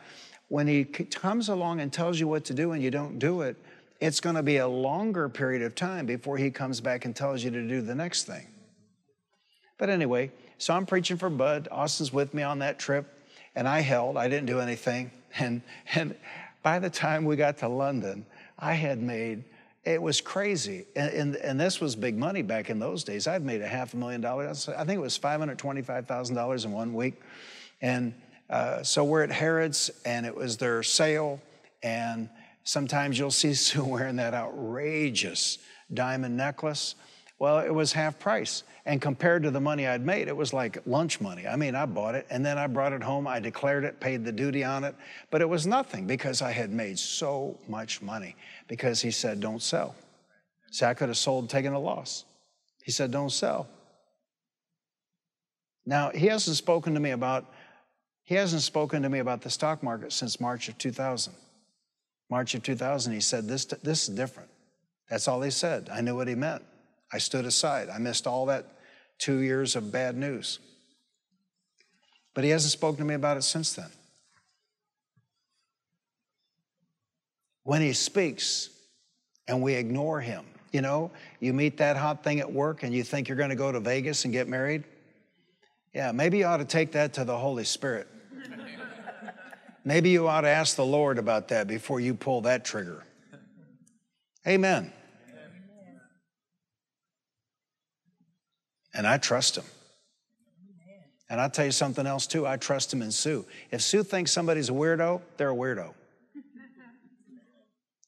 [0.48, 3.58] when he comes along and tells you what to do and you don't do it,
[4.00, 7.44] it's going to be a longer period of time before he comes back and tells
[7.44, 8.48] you to do the next thing.
[9.78, 11.68] But anyway, so I'm preaching for Bud.
[11.72, 13.08] Austin's with me on that trip,
[13.56, 14.18] and I held.
[14.18, 15.12] I didn't do anything.
[15.38, 15.62] And,
[15.94, 16.16] and
[16.64, 18.26] by the time we got to London,
[18.58, 19.44] I had made,
[19.90, 20.86] it was crazy.
[20.96, 23.26] And, and, and this was big money back in those days.
[23.26, 24.70] I'd made a half a million dollars.
[24.70, 27.16] I think it was $525,000 in one week.
[27.82, 28.14] And
[28.52, 31.42] uh, so we're at Harrods, and it was their sale.
[31.82, 32.30] And
[32.64, 35.58] sometimes you'll see Sue wearing that outrageous
[35.92, 36.94] diamond necklace.
[37.40, 38.64] Well, it was half price.
[38.86, 41.48] And compared to the money I'd made, it was like lunch money.
[41.48, 43.28] I mean, I bought it and then I brought it home.
[43.28, 44.94] I declared it, paid the duty on it,
[45.32, 48.36] but it was nothing because I had made so much money
[48.68, 49.96] because he said, don't sell.
[50.72, 52.26] See, I could have sold, taken a loss.
[52.84, 53.68] He said, don't sell.
[55.86, 57.46] Now, he hasn't spoken to me about
[58.24, 61.34] he hasn't spoken to me about the stock market since March of 2000.
[62.30, 64.52] March of 2000, he said, this, this is different.
[65.10, 65.90] That's all he said.
[65.92, 66.62] I knew what he meant.
[67.12, 67.90] I stood aside.
[67.90, 68.66] I missed all that
[69.18, 70.60] two years of bad news.
[72.34, 73.90] But he hasn't spoken to me about it since then.
[77.64, 78.70] When he speaks
[79.48, 83.04] and we ignore him, you know, you meet that hot thing at work and you
[83.04, 84.84] think you're going to go to Vegas and get married.
[85.94, 88.08] Yeah, maybe you ought to take that to the Holy Spirit.
[89.84, 93.04] maybe you ought to ask the Lord about that before you pull that trigger.
[94.48, 94.94] Amen.
[98.94, 99.66] And I trust him.
[101.30, 102.48] And I'll tell you something else too.
[102.48, 103.46] I trust him in Sue.
[103.72, 105.94] If Sue thinks somebody's a weirdo, they're a weirdo.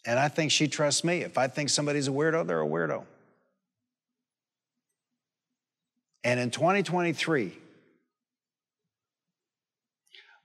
[0.04, 1.20] And I think she trusts me.
[1.20, 3.04] If I think somebody's a weirdo, they're a weirdo.
[6.24, 7.54] And in 2023,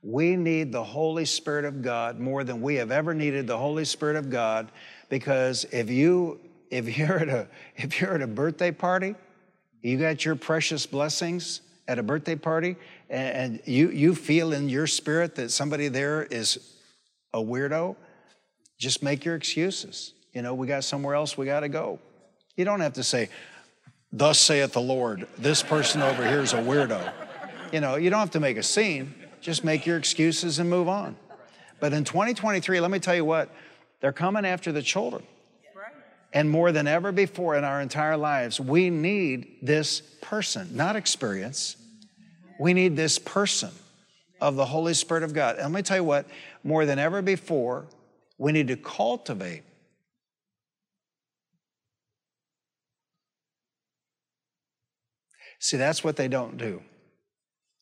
[0.02, 3.84] we need the Holy Spirit of God more than we have ever needed the Holy
[3.84, 4.70] Spirit of God
[5.08, 6.38] because if you
[6.70, 9.14] if you're at a if you're at a birthday party
[9.86, 12.74] you got your precious blessings at a birthday party,
[13.08, 16.58] and you, you feel in your spirit that somebody there is
[17.32, 17.94] a weirdo.
[18.78, 20.12] Just make your excuses.
[20.32, 22.00] You know, we got somewhere else we got to go.
[22.56, 23.28] You don't have to say,
[24.12, 27.12] Thus saith the Lord, this person over here is a weirdo.
[27.72, 29.14] You know, you don't have to make a scene.
[29.40, 31.16] Just make your excuses and move on.
[31.78, 33.54] But in 2023, let me tell you what,
[34.00, 35.22] they're coming after the children.
[36.36, 41.78] And more than ever before in our entire lives, we need this person, not experience.
[42.60, 43.70] We need this person
[44.38, 45.56] of the Holy Spirit of God.
[45.56, 46.26] And let me tell you what,
[46.62, 47.86] more than ever before,
[48.36, 49.62] we need to cultivate
[55.58, 56.82] See, that's what they don't do.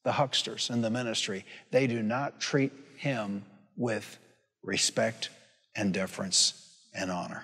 [0.04, 3.44] The hucksters in the ministry, they do not treat him
[3.76, 4.16] with
[4.62, 5.30] respect
[5.74, 7.42] and deference and honor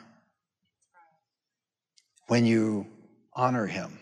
[2.31, 2.87] when you
[3.35, 3.99] honor him,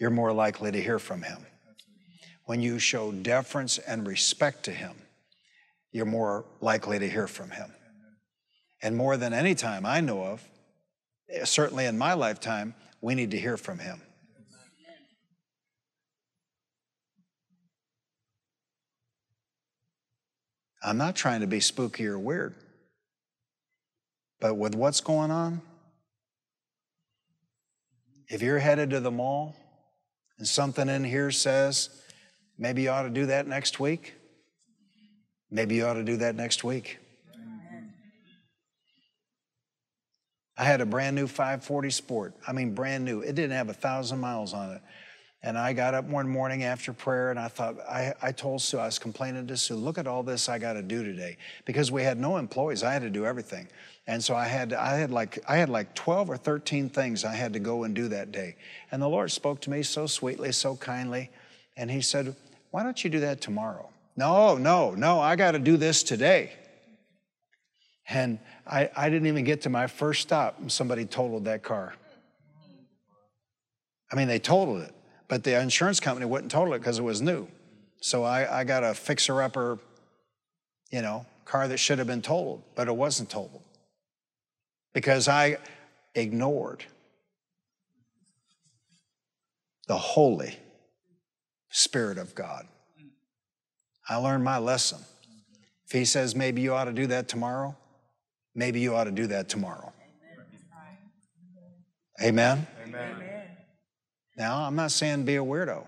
[0.00, 1.46] you're more likely to hear from him.
[2.46, 4.96] When you show deference and respect to him,
[5.92, 7.70] you're more likely to hear from him.
[8.82, 10.42] And more than any time I know of,
[11.30, 14.02] eh, certainly in my lifetime, we need to hear from him.
[20.82, 22.56] I'm not trying to be spooky or weird,
[24.40, 25.62] but with what's going on,
[28.28, 29.56] if you're headed to the mall
[30.38, 31.90] and something in here says,
[32.58, 34.14] maybe you ought to do that next week,
[35.50, 36.98] maybe you ought to do that next week.
[40.56, 42.34] I had a brand new 540 Sport.
[42.46, 43.20] I mean, brand new.
[43.20, 44.82] It didn't have a thousand miles on it.
[45.44, 48.78] And I got up one morning after prayer and I thought, I, I told Sue,
[48.78, 51.36] I was complaining to Sue, look at all this I got to do today.
[51.66, 53.68] Because we had no employees, I had to do everything.
[54.06, 57.34] And so I had, I had like, I had like 12 or 13 things I
[57.34, 58.56] had to go and do that day.
[58.90, 61.28] And the Lord spoke to me so sweetly, so kindly.
[61.76, 62.34] And He said,
[62.70, 63.90] Why don't you do that tomorrow?
[64.16, 66.54] No, no, no, I got to do this today.
[68.08, 71.94] And I, I didn't even get to my first stop, and somebody totaled that car.
[74.10, 74.94] I mean, they totaled it,
[75.28, 77.48] but the insurance company wouldn't total it because it was new.
[78.00, 79.78] So I, I got a fixer upper,
[80.90, 83.62] you know, car that should have been totaled, but it wasn't totaled
[84.92, 85.58] because I
[86.14, 86.84] ignored
[89.86, 90.56] the Holy
[91.70, 92.66] Spirit of God.
[94.08, 94.98] I learned my lesson.
[95.86, 97.76] If He says maybe you ought to do that tomorrow,
[98.54, 99.92] maybe you ought to do that tomorrow.
[102.22, 102.66] Amen?
[102.86, 103.33] Amen.
[104.36, 105.86] Now, I'm not saying be a weirdo.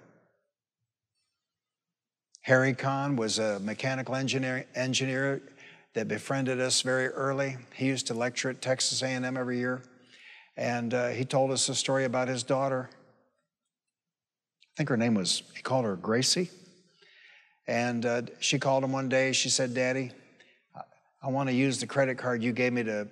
[2.42, 5.42] Harry Kahn was a mechanical engineer, engineer
[5.94, 7.56] that befriended us very early.
[7.74, 9.82] He used to lecture at Texas A&M every year,
[10.56, 12.88] and uh, he told us a story about his daughter.
[14.62, 16.50] I think her name was, he called her Gracie.
[17.66, 19.32] And uh, she called him one day.
[19.32, 20.12] She said, Daddy,
[21.20, 23.08] I want to use the credit card you gave me to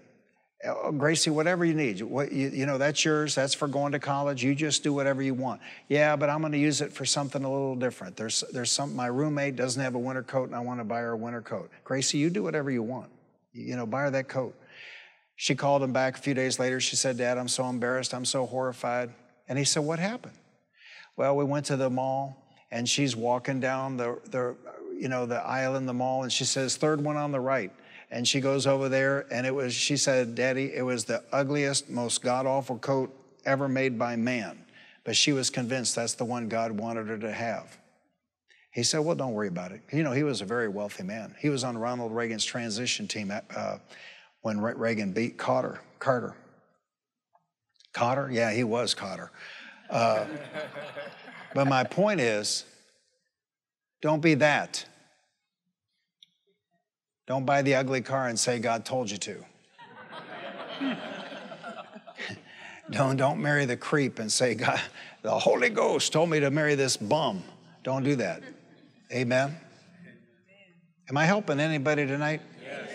[0.66, 2.00] Oh, Gracie, whatever you need.
[2.00, 3.34] What, you, you, know, that's yours.
[3.34, 4.42] That's for going to college.
[4.42, 5.60] You just do whatever you want.
[5.88, 8.16] Yeah, but I'm going to use it for something a little different.
[8.16, 11.00] There's, there's some, my roommate doesn't have a winter coat and I want to buy
[11.00, 11.70] her a winter coat.
[11.82, 13.10] Gracie, you do whatever you want.
[13.52, 14.54] You know, buy her that coat.
[15.36, 16.80] She called him back a few days later.
[16.80, 18.14] She said, Dad, I'm so embarrassed.
[18.14, 19.10] I'm so horrified.
[19.48, 20.36] And he said, What happened?
[21.16, 22.36] Well, we went to the mall
[22.70, 24.56] and she's walking down the, the
[24.98, 27.72] you know, the aisle in the mall and she says, third one on the right.
[28.14, 31.90] And she goes over there and it was, she said, Daddy, it was the ugliest,
[31.90, 33.12] most god awful coat
[33.44, 34.56] ever made by man.
[35.02, 37.76] But she was convinced that's the one God wanted her to have.
[38.70, 39.82] He said, Well, don't worry about it.
[39.92, 41.34] You know, he was a very wealthy man.
[41.40, 43.78] He was on Ronald Reagan's transition team uh,
[44.42, 45.80] when Reagan beat Carter.
[45.98, 46.36] Carter.
[47.92, 48.30] Carter?
[48.30, 49.32] Yeah, he was Carter.
[49.90, 50.24] Uh,
[51.54, 52.64] but my point is
[54.00, 54.84] don't be that.
[57.26, 59.44] Don't buy the ugly car and say God told you to.
[62.90, 64.80] don't, don't marry the creep and say, God,
[65.22, 67.42] the Holy Ghost told me to marry this bum.
[67.82, 68.42] Don't do that.
[69.12, 69.56] Amen.
[71.08, 72.40] Am I helping anybody tonight?
[72.62, 72.90] Yes.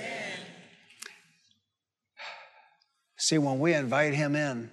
[3.17, 4.69] See, when we invite him in,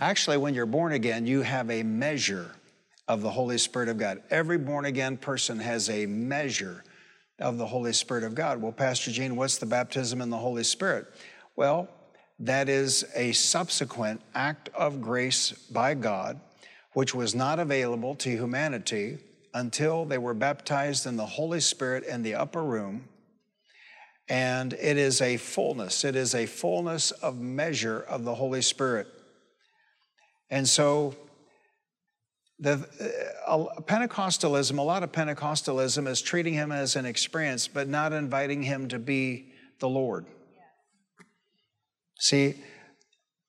[0.00, 2.52] actually, when you're born again, you have a measure
[3.08, 4.22] of the Holy Spirit of God.
[4.30, 6.82] Every born again person has a measure
[7.38, 8.60] of the Holy Spirit of God.
[8.60, 11.06] Well, Pastor Gene, what's the baptism in the Holy Spirit?
[11.54, 11.88] Well,
[12.38, 16.40] that is a subsequent act of grace by God,
[16.92, 19.18] which was not available to humanity
[19.54, 23.08] until they were baptized in the Holy Spirit in the upper room.
[24.28, 29.06] And it is a fullness, it is a fullness of measure of the Holy Spirit.
[30.50, 31.16] And so,
[32.58, 32.88] the
[33.46, 38.62] uh, Pentecostalism, a lot of Pentecostalism is treating him as an experience, but not inviting
[38.62, 40.26] him to be the Lord.
[42.18, 42.54] See,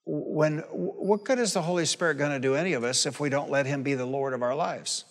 [0.06, 3.30] when what good is the Holy Spirit going to do any of us if we
[3.30, 5.06] don't let him be the Lord of our lives?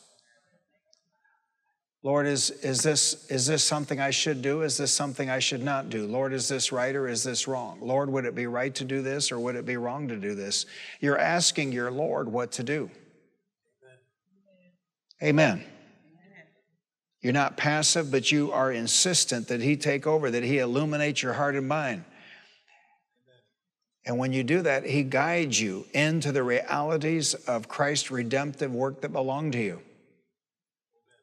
[2.02, 4.62] Lord, is, is, this, is this something I should do?
[4.62, 6.06] Is this something I should not do?
[6.06, 7.78] Lord, is this right or is this wrong?
[7.80, 10.36] Lord, would it be right to do this or would it be wrong to do
[10.36, 10.66] this?
[11.00, 12.90] You're asking your Lord what to do.
[15.22, 15.64] Amen.
[17.22, 21.32] You're not passive, but you are insistent that He take over, that He illuminate your
[21.32, 22.04] heart and mind.
[24.04, 29.00] And when you do that, He guides you into the realities of Christ's redemptive work
[29.00, 29.80] that belong to you.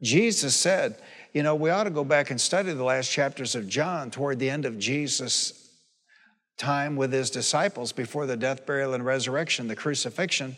[0.02, 0.98] Jesus said,
[1.34, 4.40] you know, we ought to go back and study the last chapters of John toward
[4.40, 5.70] the end of Jesus'
[6.58, 10.58] time with his disciples before the death, burial, and resurrection, the crucifixion.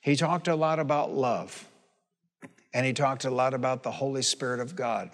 [0.00, 1.66] He talked a lot about love.
[2.76, 5.10] And he talked a lot about the Holy Spirit of God.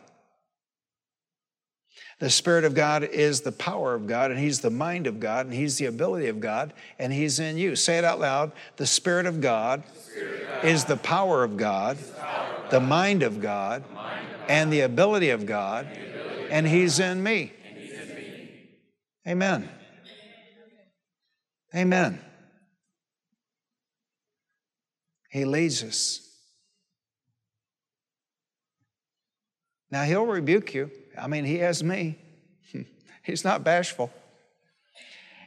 [2.19, 5.47] The Spirit of God is the power of God, and He's the mind of God,
[5.47, 7.77] and He's the ability of God, and He's in you.
[7.77, 8.51] Say it out loud.
[8.79, 12.81] The Spirit of God, Spirit of God is the power of God, the, of the
[12.81, 17.19] mind of God, mind of and the ability of God, ability and, He's in.
[17.19, 17.53] He's in me.
[19.29, 19.69] Amen.
[21.77, 22.21] Amen.
[25.31, 26.32] He leads us.
[29.93, 30.91] Now, he'll rebuke you.
[31.17, 32.17] I mean, he has me.
[33.23, 34.11] He's not bashful.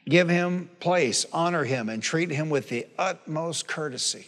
[0.07, 4.27] Give him place, honor him, and treat him with the utmost courtesy.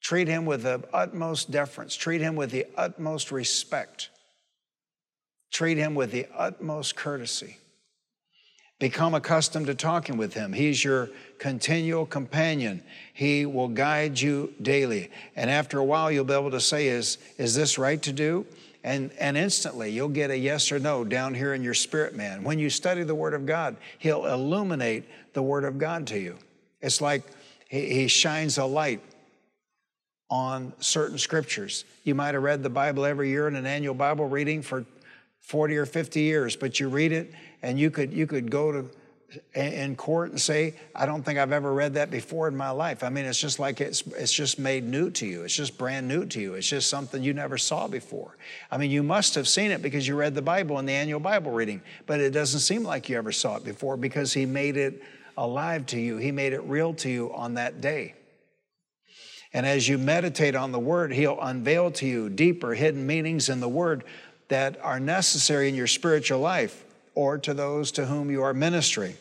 [0.00, 1.94] Treat him with the utmost deference.
[1.94, 4.08] Treat him with the utmost respect.
[5.52, 7.58] Treat him with the utmost courtesy.
[8.78, 10.52] Become accustomed to talking with him.
[10.52, 12.82] He's your continual companion.
[13.12, 15.10] He will guide you daily.
[15.34, 18.46] And after a while, you'll be able to say, Is, is this right to do?
[18.84, 22.44] And, and instantly, you'll get a yes or no down here in your spirit man.
[22.44, 26.38] When you study the Word of God, He'll illuminate the Word of God to you.
[26.80, 27.24] It's like
[27.68, 29.00] He, he shines a light
[30.30, 31.84] on certain scriptures.
[32.04, 34.84] You might have read the Bible every year in an annual Bible reading for
[35.40, 38.90] 40 or 50 years, but you read it and you could you could go to
[39.54, 43.04] in court and say, I don't think I've ever read that before in my life.
[43.04, 45.42] I mean, it's just like it's it's just made new to you.
[45.42, 46.54] It's just brand new to you.
[46.54, 48.36] It's just something you never saw before.
[48.70, 51.20] I mean, you must have seen it because you read the Bible in the annual
[51.20, 54.76] Bible reading, but it doesn't seem like you ever saw it before because he made
[54.78, 55.02] it
[55.36, 56.16] alive to you.
[56.16, 58.14] He made it real to you on that day.
[59.52, 63.60] And as you meditate on the word, he'll unveil to you deeper hidden meanings in
[63.60, 64.04] the word
[64.48, 66.84] that are necessary in your spiritual life
[67.18, 69.16] or to those to whom you are ministering.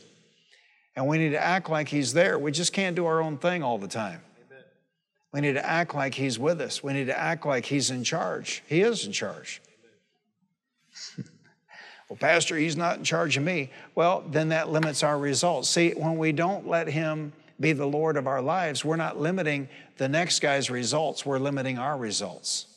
[0.96, 2.38] And we need to act like He's there.
[2.38, 4.22] We just can't do our own thing all the time.
[4.46, 4.64] Amen.
[5.34, 6.84] We need to act like He's with us.
[6.84, 8.62] We need to act like He's in charge.
[8.68, 9.64] He is in charge.
[12.08, 13.72] well, Pastor, He's not in charge of me.
[13.96, 15.68] Well, then that limits our results.
[15.68, 19.70] See, when we don't let Him be the Lord of our lives, we're not limiting
[19.98, 22.68] the next guy's results, we're limiting our results.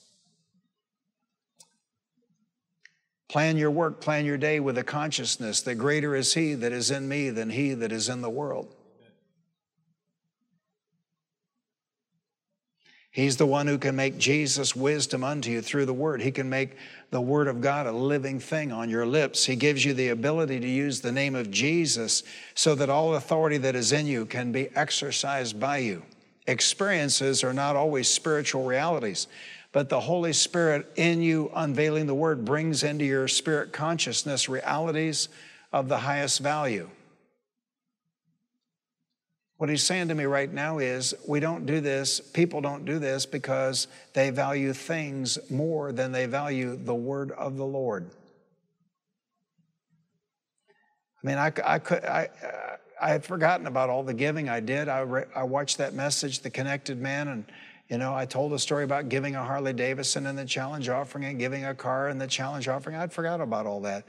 [3.31, 6.91] Plan your work, plan your day with a consciousness that greater is He that is
[6.91, 8.74] in me than He that is in the world.
[13.12, 16.20] He's the one who can make Jesus wisdom unto you through the word.
[16.20, 16.76] He can make
[17.12, 19.45] the word of God a living thing on your lips.
[19.45, 22.24] He gives you the ability to use the name of Jesus
[22.57, 26.03] so that all authority that is in you can be exercised by you.
[26.49, 29.28] Experiences are not always spiritual realities,
[29.73, 35.29] but the Holy Spirit in you unveiling the word brings into your spirit consciousness realities
[35.73, 36.91] of the highest value.
[39.59, 42.99] What he's saying to me right now is we don't do this, people don't do
[42.99, 48.11] this because they value things more than they value the word of the Lord.
[51.23, 52.31] I mean, I, I could, I,
[53.01, 54.89] I had forgotten about all the giving I did.
[54.89, 57.45] I, re, I watched that message, The Connected Man, and,
[57.91, 61.24] you know, I told a story about giving a Harley Davidson and the challenge offering
[61.24, 62.95] and giving a car and the challenge offering.
[62.95, 64.05] I'd forgot about all that.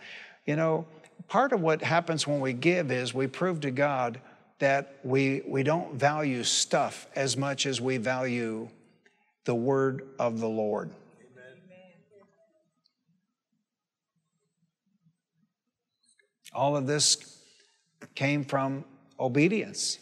[0.46, 0.86] You know,
[1.28, 4.22] part of what happens when we give is we prove to God
[4.60, 8.70] that we, we don't value stuff as much as we value
[9.46, 10.92] the word of the Lord.
[16.54, 17.40] All of this
[18.14, 18.86] came from
[19.20, 19.98] obedience.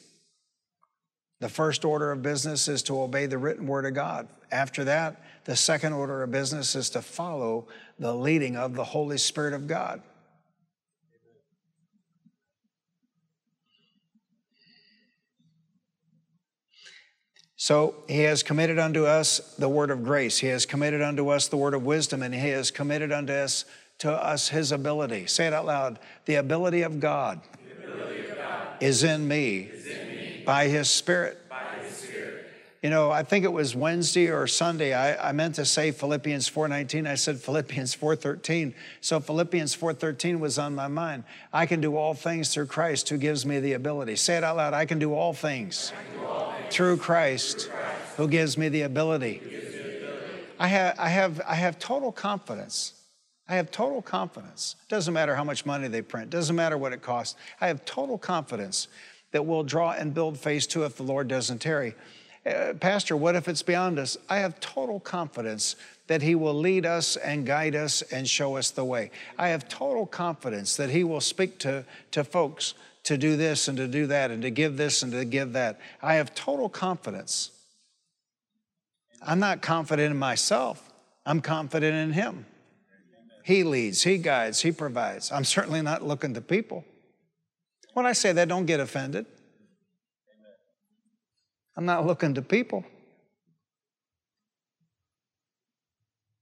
[1.39, 4.27] The first order of business is to obey the written word of God.
[4.51, 7.67] After that, the second order of business is to follow
[7.97, 10.01] the leading of the Holy Spirit of God.
[17.55, 20.39] So he has committed unto us the word of grace.
[20.39, 23.65] He has committed unto us the word of wisdom, and he has committed unto us
[23.99, 25.27] to us his ability.
[25.27, 25.99] Say it out loud.
[26.25, 27.41] The ability of God,
[27.83, 29.71] ability of God is, in is in me
[30.49, 31.47] by his spirit.
[31.47, 32.47] by his spirit.
[32.81, 34.95] You know, I think it was Wednesday or Sunday.
[34.95, 37.07] I, I meant to say Philippians 4:19.
[37.07, 38.73] I said Philippians 4:13.
[38.99, 41.23] So Philippians 4:13 was on my mind.
[41.53, 44.15] I can do all things through Christ who gives me the ability.
[44.15, 44.73] Say it out loud.
[44.73, 48.69] I can do all things, Do all things through Christ, through Christ who gives me
[48.69, 49.41] the ability.
[49.45, 50.33] me the ability.
[50.57, 52.93] I have, I have, I have total confidence.
[53.47, 54.75] I have total confidence.
[54.89, 56.31] Doesn't matter how much money they print.
[56.31, 57.35] Doesn't matter what it costs.
[57.61, 58.87] I have total confidence
[59.31, 61.95] that we'll draw and build phase two if the Lord doesn't tarry.
[62.45, 64.17] Uh, Pastor, what if it's beyond us?
[64.29, 65.75] I have total confidence
[66.07, 69.11] that He will lead us and guide us and show us the way.
[69.37, 72.73] I have total confidence that He will speak to, to folks
[73.03, 75.79] to do this and to do that and to give this and to give that.
[76.01, 77.51] I have total confidence.
[79.21, 80.81] I'm not confident in myself,
[81.25, 82.45] I'm confident in Him.
[83.43, 85.31] He leads, He guides, He provides.
[85.31, 86.85] I'm certainly not looking to people.
[87.99, 89.25] When I say that, don't get offended.
[91.75, 92.85] I'm not looking to people.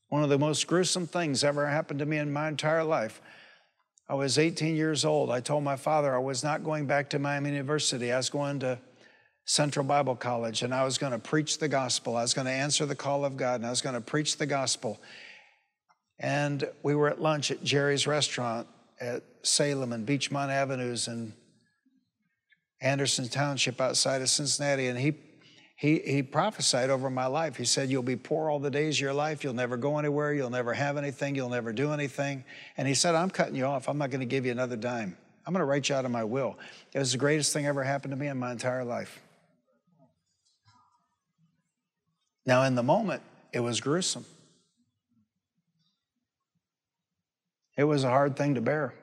[0.09, 3.23] One of the most gruesome things ever happened to me in my entire life.
[4.07, 5.31] I was 18 years old.
[5.31, 8.11] I told my father I was not going back to Miami University.
[8.11, 8.77] I was going to
[9.45, 12.17] Central Bible College and I was going to preach the gospel.
[12.17, 14.37] I was going to answer the call of God and I was going to preach
[14.37, 15.01] the gospel.
[16.19, 18.67] And we were at lunch at Jerry's restaurant
[19.01, 21.33] at Salem and Beechmont Avenues and
[22.81, 24.87] Anderson Township outside of Cincinnati.
[24.87, 25.15] And he,
[25.75, 27.55] he, he prophesied over my life.
[27.55, 29.43] He said, You'll be poor all the days of your life.
[29.43, 30.33] You'll never go anywhere.
[30.33, 31.35] You'll never have anything.
[31.35, 32.43] You'll never do anything.
[32.77, 33.87] And he said, I'm cutting you off.
[33.87, 35.17] I'm not going to give you another dime.
[35.45, 36.57] I'm going to write you out of my will.
[36.93, 39.21] It was the greatest thing ever happened to me in my entire life.
[42.45, 43.21] Now, in the moment,
[43.53, 44.25] it was gruesome.
[47.77, 48.93] It was a hard thing to bear.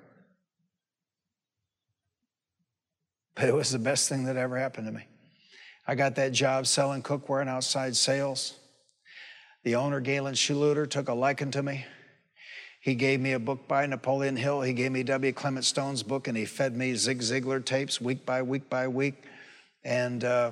[3.34, 5.06] But it was the best thing that ever happened to me.
[5.86, 8.54] I got that job selling cookware and outside sales.
[9.64, 11.84] The owner, Galen Schluter, took a liking to me.
[12.80, 14.60] He gave me a book by Napoleon Hill.
[14.60, 15.32] He gave me W.
[15.32, 19.14] Clement Stone's book, and he fed me Zig Ziglar tapes week by week by week.
[19.84, 20.50] And uh,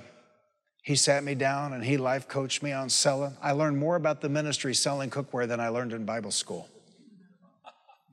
[0.83, 3.37] he sat me down and he life coached me on selling.
[3.41, 6.69] I learned more about the ministry selling cookware than I learned in Bible school.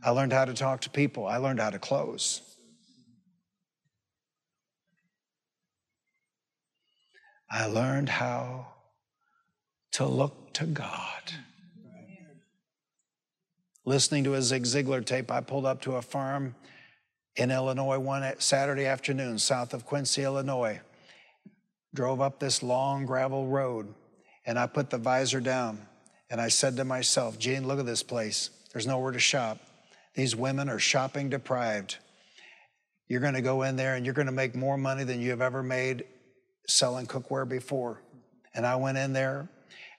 [0.03, 1.25] I learned how to talk to people.
[1.25, 2.41] I learned how to close.
[7.51, 8.67] I learned how
[9.93, 11.33] to look to God.
[13.85, 16.53] Listening to a Zig Ziglar tape, I pulled up to a farm
[17.35, 20.79] in Illinois one Saturday afternoon, south of Quincy, Illinois.
[21.95, 23.95] Drove up this long gravel road,
[24.45, 25.79] and I put the visor down,
[26.29, 28.51] and I said to myself, Gene, look at this place.
[28.71, 29.57] There's nowhere to shop.
[30.13, 31.97] These women are shopping deprived.
[33.07, 35.31] You're going to go in there and you're going to make more money than you
[35.31, 36.03] have ever made
[36.67, 38.01] selling cookware before.
[38.53, 39.47] And I went in there,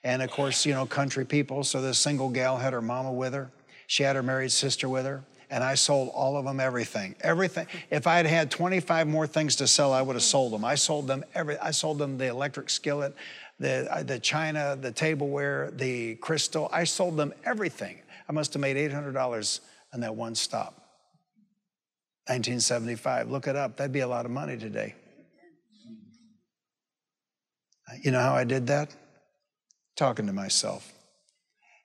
[0.03, 1.65] and of course, you know, country people.
[1.65, 3.51] So this single gal had her mama with her,
[3.87, 5.25] she had her married sister with her.
[5.53, 7.17] And I sold all of them everything.
[7.23, 7.67] Everything.
[7.91, 10.65] If I had had 25 more things to sell, I would have sold them.
[10.65, 11.59] I sold them every.
[11.59, 13.17] I sold them the electric skillet,
[13.59, 16.69] the, uh, the china, the tableware, the crystal.
[16.73, 17.99] I sold them everything.
[18.29, 19.61] I must have made $800
[19.93, 20.81] on that one stop.
[22.29, 23.29] 1975.
[23.29, 23.77] Look it up.
[23.77, 24.95] That'd be a lot of money today.
[28.03, 28.95] You know how I did that?
[29.97, 30.93] Talking to myself.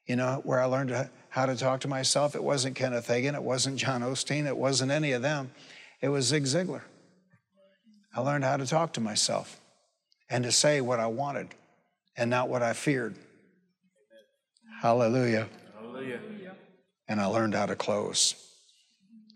[0.06, 2.36] You know where I learned how to talk to myself?
[2.36, 5.52] It wasn't Kenneth Hagin, it wasn't John Osteen, it wasn't any of them.
[6.02, 6.82] It was Zig Ziglar.
[8.16, 9.60] I learned how to talk to myself
[10.30, 11.50] and to say what I wanted
[12.16, 13.16] and not what I feared.
[14.82, 15.50] Hallelujah.
[15.78, 16.20] Hallelujah.
[17.08, 18.36] And I learned how to close.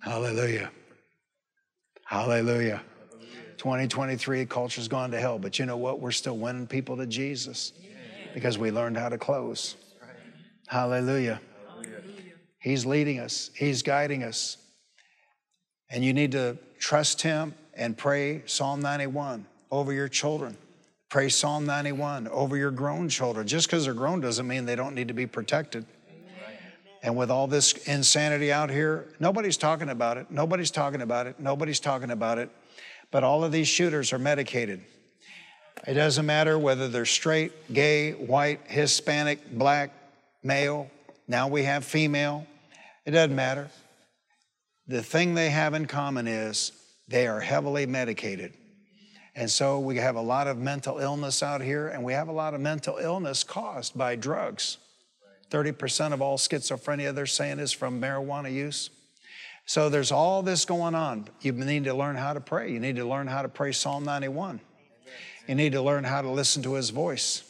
[0.01, 0.71] Hallelujah.
[2.05, 2.81] Hallelujah.
[3.59, 5.99] 2023, culture's gone to hell, but you know what?
[5.99, 7.73] We're still winning people to Jesus
[8.33, 9.75] because we learned how to close.
[10.67, 11.41] Hallelujah.
[12.59, 14.57] He's leading us, He's guiding us.
[15.91, 20.55] And you need to trust Him and pray Psalm 91 over your children.
[21.09, 23.45] Pray Psalm 91 over your grown children.
[23.45, 25.85] Just because they're grown doesn't mean they don't need to be protected.
[27.01, 30.29] And with all this insanity out here, nobody's talking about it.
[30.29, 31.39] Nobody's talking about it.
[31.39, 32.49] Nobody's talking about it.
[33.11, 34.81] But all of these shooters are medicated.
[35.87, 39.91] It doesn't matter whether they're straight, gay, white, Hispanic, black,
[40.43, 40.89] male.
[41.27, 42.45] Now we have female.
[43.05, 43.69] It doesn't matter.
[44.87, 46.71] The thing they have in common is
[47.07, 48.53] they are heavily medicated.
[49.35, 52.31] And so we have a lot of mental illness out here, and we have a
[52.31, 54.77] lot of mental illness caused by drugs.
[55.49, 58.89] 30% of all schizophrenia, they're saying, is from marijuana use.
[59.69, 61.27] So there's all this going on.
[61.41, 62.71] You need to learn how to pray.
[62.71, 64.59] You need to learn how to pray Psalm 91.
[65.47, 67.43] You need to learn how to listen to his voice.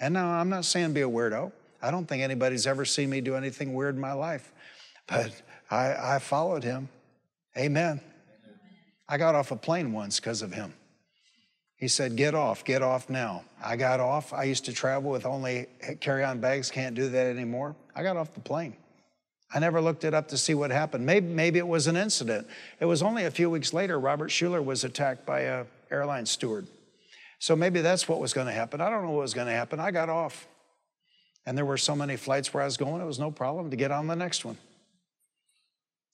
[0.00, 1.52] And now I'm not saying be a weirdo.
[1.80, 4.50] I don't think anybody's ever seen me do anything weird in my life,
[5.06, 5.30] but
[5.70, 6.88] I, I followed him.
[7.56, 8.00] Amen.
[9.08, 10.74] I got off a plane once because of him.
[11.76, 13.44] He said, Get off, get off now.
[13.62, 14.32] I got off.
[14.32, 15.66] I used to travel with only
[16.00, 17.76] carry on bags, can't do that anymore.
[17.94, 18.74] I got off the plane.
[19.52, 21.06] I never looked it up to see what happened.
[21.06, 22.46] Maybe, maybe it was an incident.
[22.80, 26.66] It was only a few weeks later, Robert Schuller was attacked by a airline steward.
[27.38, 28.80] So maybe that's what was going to happen.
[28.80, 29.80] I don't know what was going to happen.
[29.80, 30.46] I got off.
[31.46, 33.76] And there were so many flights where I was going, it was no problem to
[33.76, 34.58] get on the next one.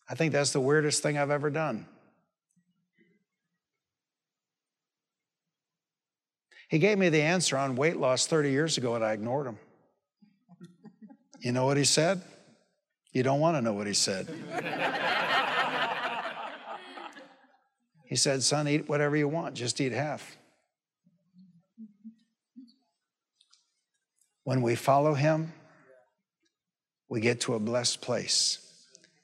[0.08, 1.86] I think that's the weirdest thing I've ever done.
[6.68, 9.58] He gave me the answer on weight loss 30 years ago, and I ignored him.
[11.40, 12.22] You know what he said?
[13.14, 14.28] You don't want to know what he said.
[18.04, 20.36] he said, Son, eat whatever you want, just eat half.
[24.42, 25.52] When we follow him,
[27.08, 28.58] we get to a blessed place.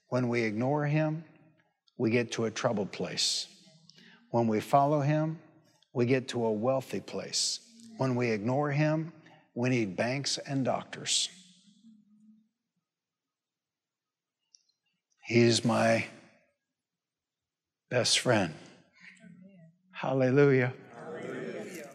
[0.08, 1.24] When we ignore him,
[1.98, 3.48] we get to a troubled place.
[4.30, 5.40] When we follow him,
[5.92, 7.58] we get to a wealthy place.
[7.96, 9.12] When we ignore him,
[9.54, 11.28] we need banks and doctors.
[15.30, 16.06] He's my
[17.88, 18.52] best friend.
[19.92, 20.72] Hallelujah.
[20.92, 21.88] Hallelujah.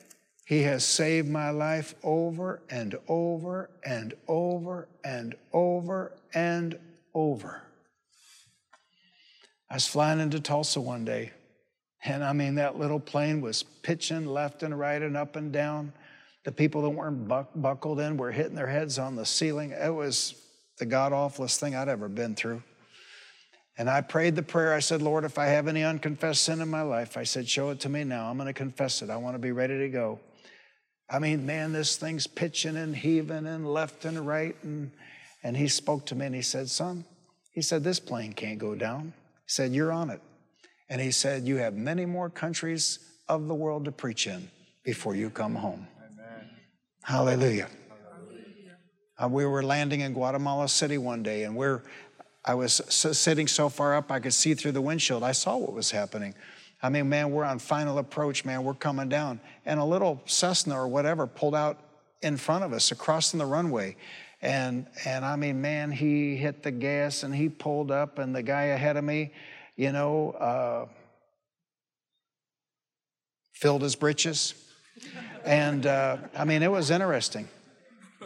[0.46, 6.80] He has saved my life over and over and over and over and
[7.14, 7.62] over.
[9.70, 11.32] I was flying into Tulsa one day
[12.06, 15.92] and I mean, that little plane was pitching left and right and up and down.
[16.46, 19.72] The people that weren't buck- buckled in were hitting their heads on the ceiling.
[19.72, 20.36] It was
[20.78, 22.64] the god awfulest thing I'd ever been through.
[23.78, 24.74] And I prayed the prayer.
[24.74, 27.72] I said, Lord, if I have any unconfessed sin in my life, I said, show
[27.72, 28.30] it to me now.
[28.30, 29.10] I'm going to confess it.
[29.10, 30.20] I want to be ready to go.
[31.10, 34.56] I mean, man, this thing's pitching and heaving and left and right.
[34.64, 34.92] And,
[35.44, 37.04] and he spoke to me and he said, Son,
[37.52, 39.14] he said, this plane can't go down.
[39.46, 40.22] He said, You're on it.
[40.90, 44.50] And he said, You have many more countries of the world to preach in
[44.84, 45.88] before you come home.
[46.00, 46.50] Amen.
[47.04, 47.68] Hallelujah.
[48.18, 48.78] Hallelujah.
[49.22, 51.84] Uh, we were landing in Guatemala City one day, and we're
[52.46, 55.24] I was sitting so far up I could see through the windshield.
[55.24, 56.36] I saw what was happening.
[56.84, 58.64] I mean, man, we're on final approach, man.
[58.64, 59.40] We're coming down.
[59.66, 61.80] And a little Cessna or whatever pulled out
[62.22, 63.96] in front of us, across the runway.
[64.42, 68.44] And, and I mean, man, he hit the gas and he pulled up, and the
[68.44, 69.32] guy ahead of me,
[69.76, 70.86] you know, uh,
[73.54, 74.54] filled his breeches.
[75.44, 77.48] And uh, I mean, it was interesting.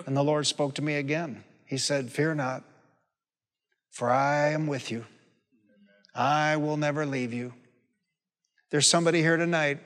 [0.05, 1.43] And the Lord spoke to me again.
[1.65, 2.63] He said, Fear not,
[3.89, 5.05] for I am with you.
[6.15, 7.53] I will never leave you.
[8.71, 9.79] There's somebody here tonight,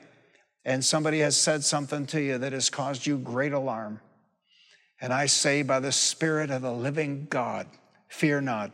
[0.64, 4.00] and somebody has said something to you that has caused you great alarm.
[5.00, 7.66] And I say, by the Spirit of the living God,
[8.08, 8.70] fear not,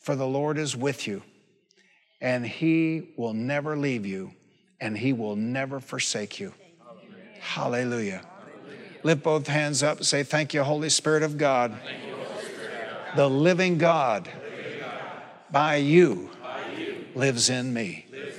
[0.00, 1.22] for the Lord is with you
[2.20, 4.32] and He will never leave you
[4.80, 6.52] and He will never forsake you.
[7.40, 8.22] Hallelujah.
[8.22, 8.22] Hallelujah.
[9.02, 10.04] Lift both hands up.
[10.04, 11.74] Say, Thank you, Holy Spirit of God.
[13.16, 14.28] The living God,
[15.50, 18.06] by you, by you lives in me.
[18.10, 18.37] Lives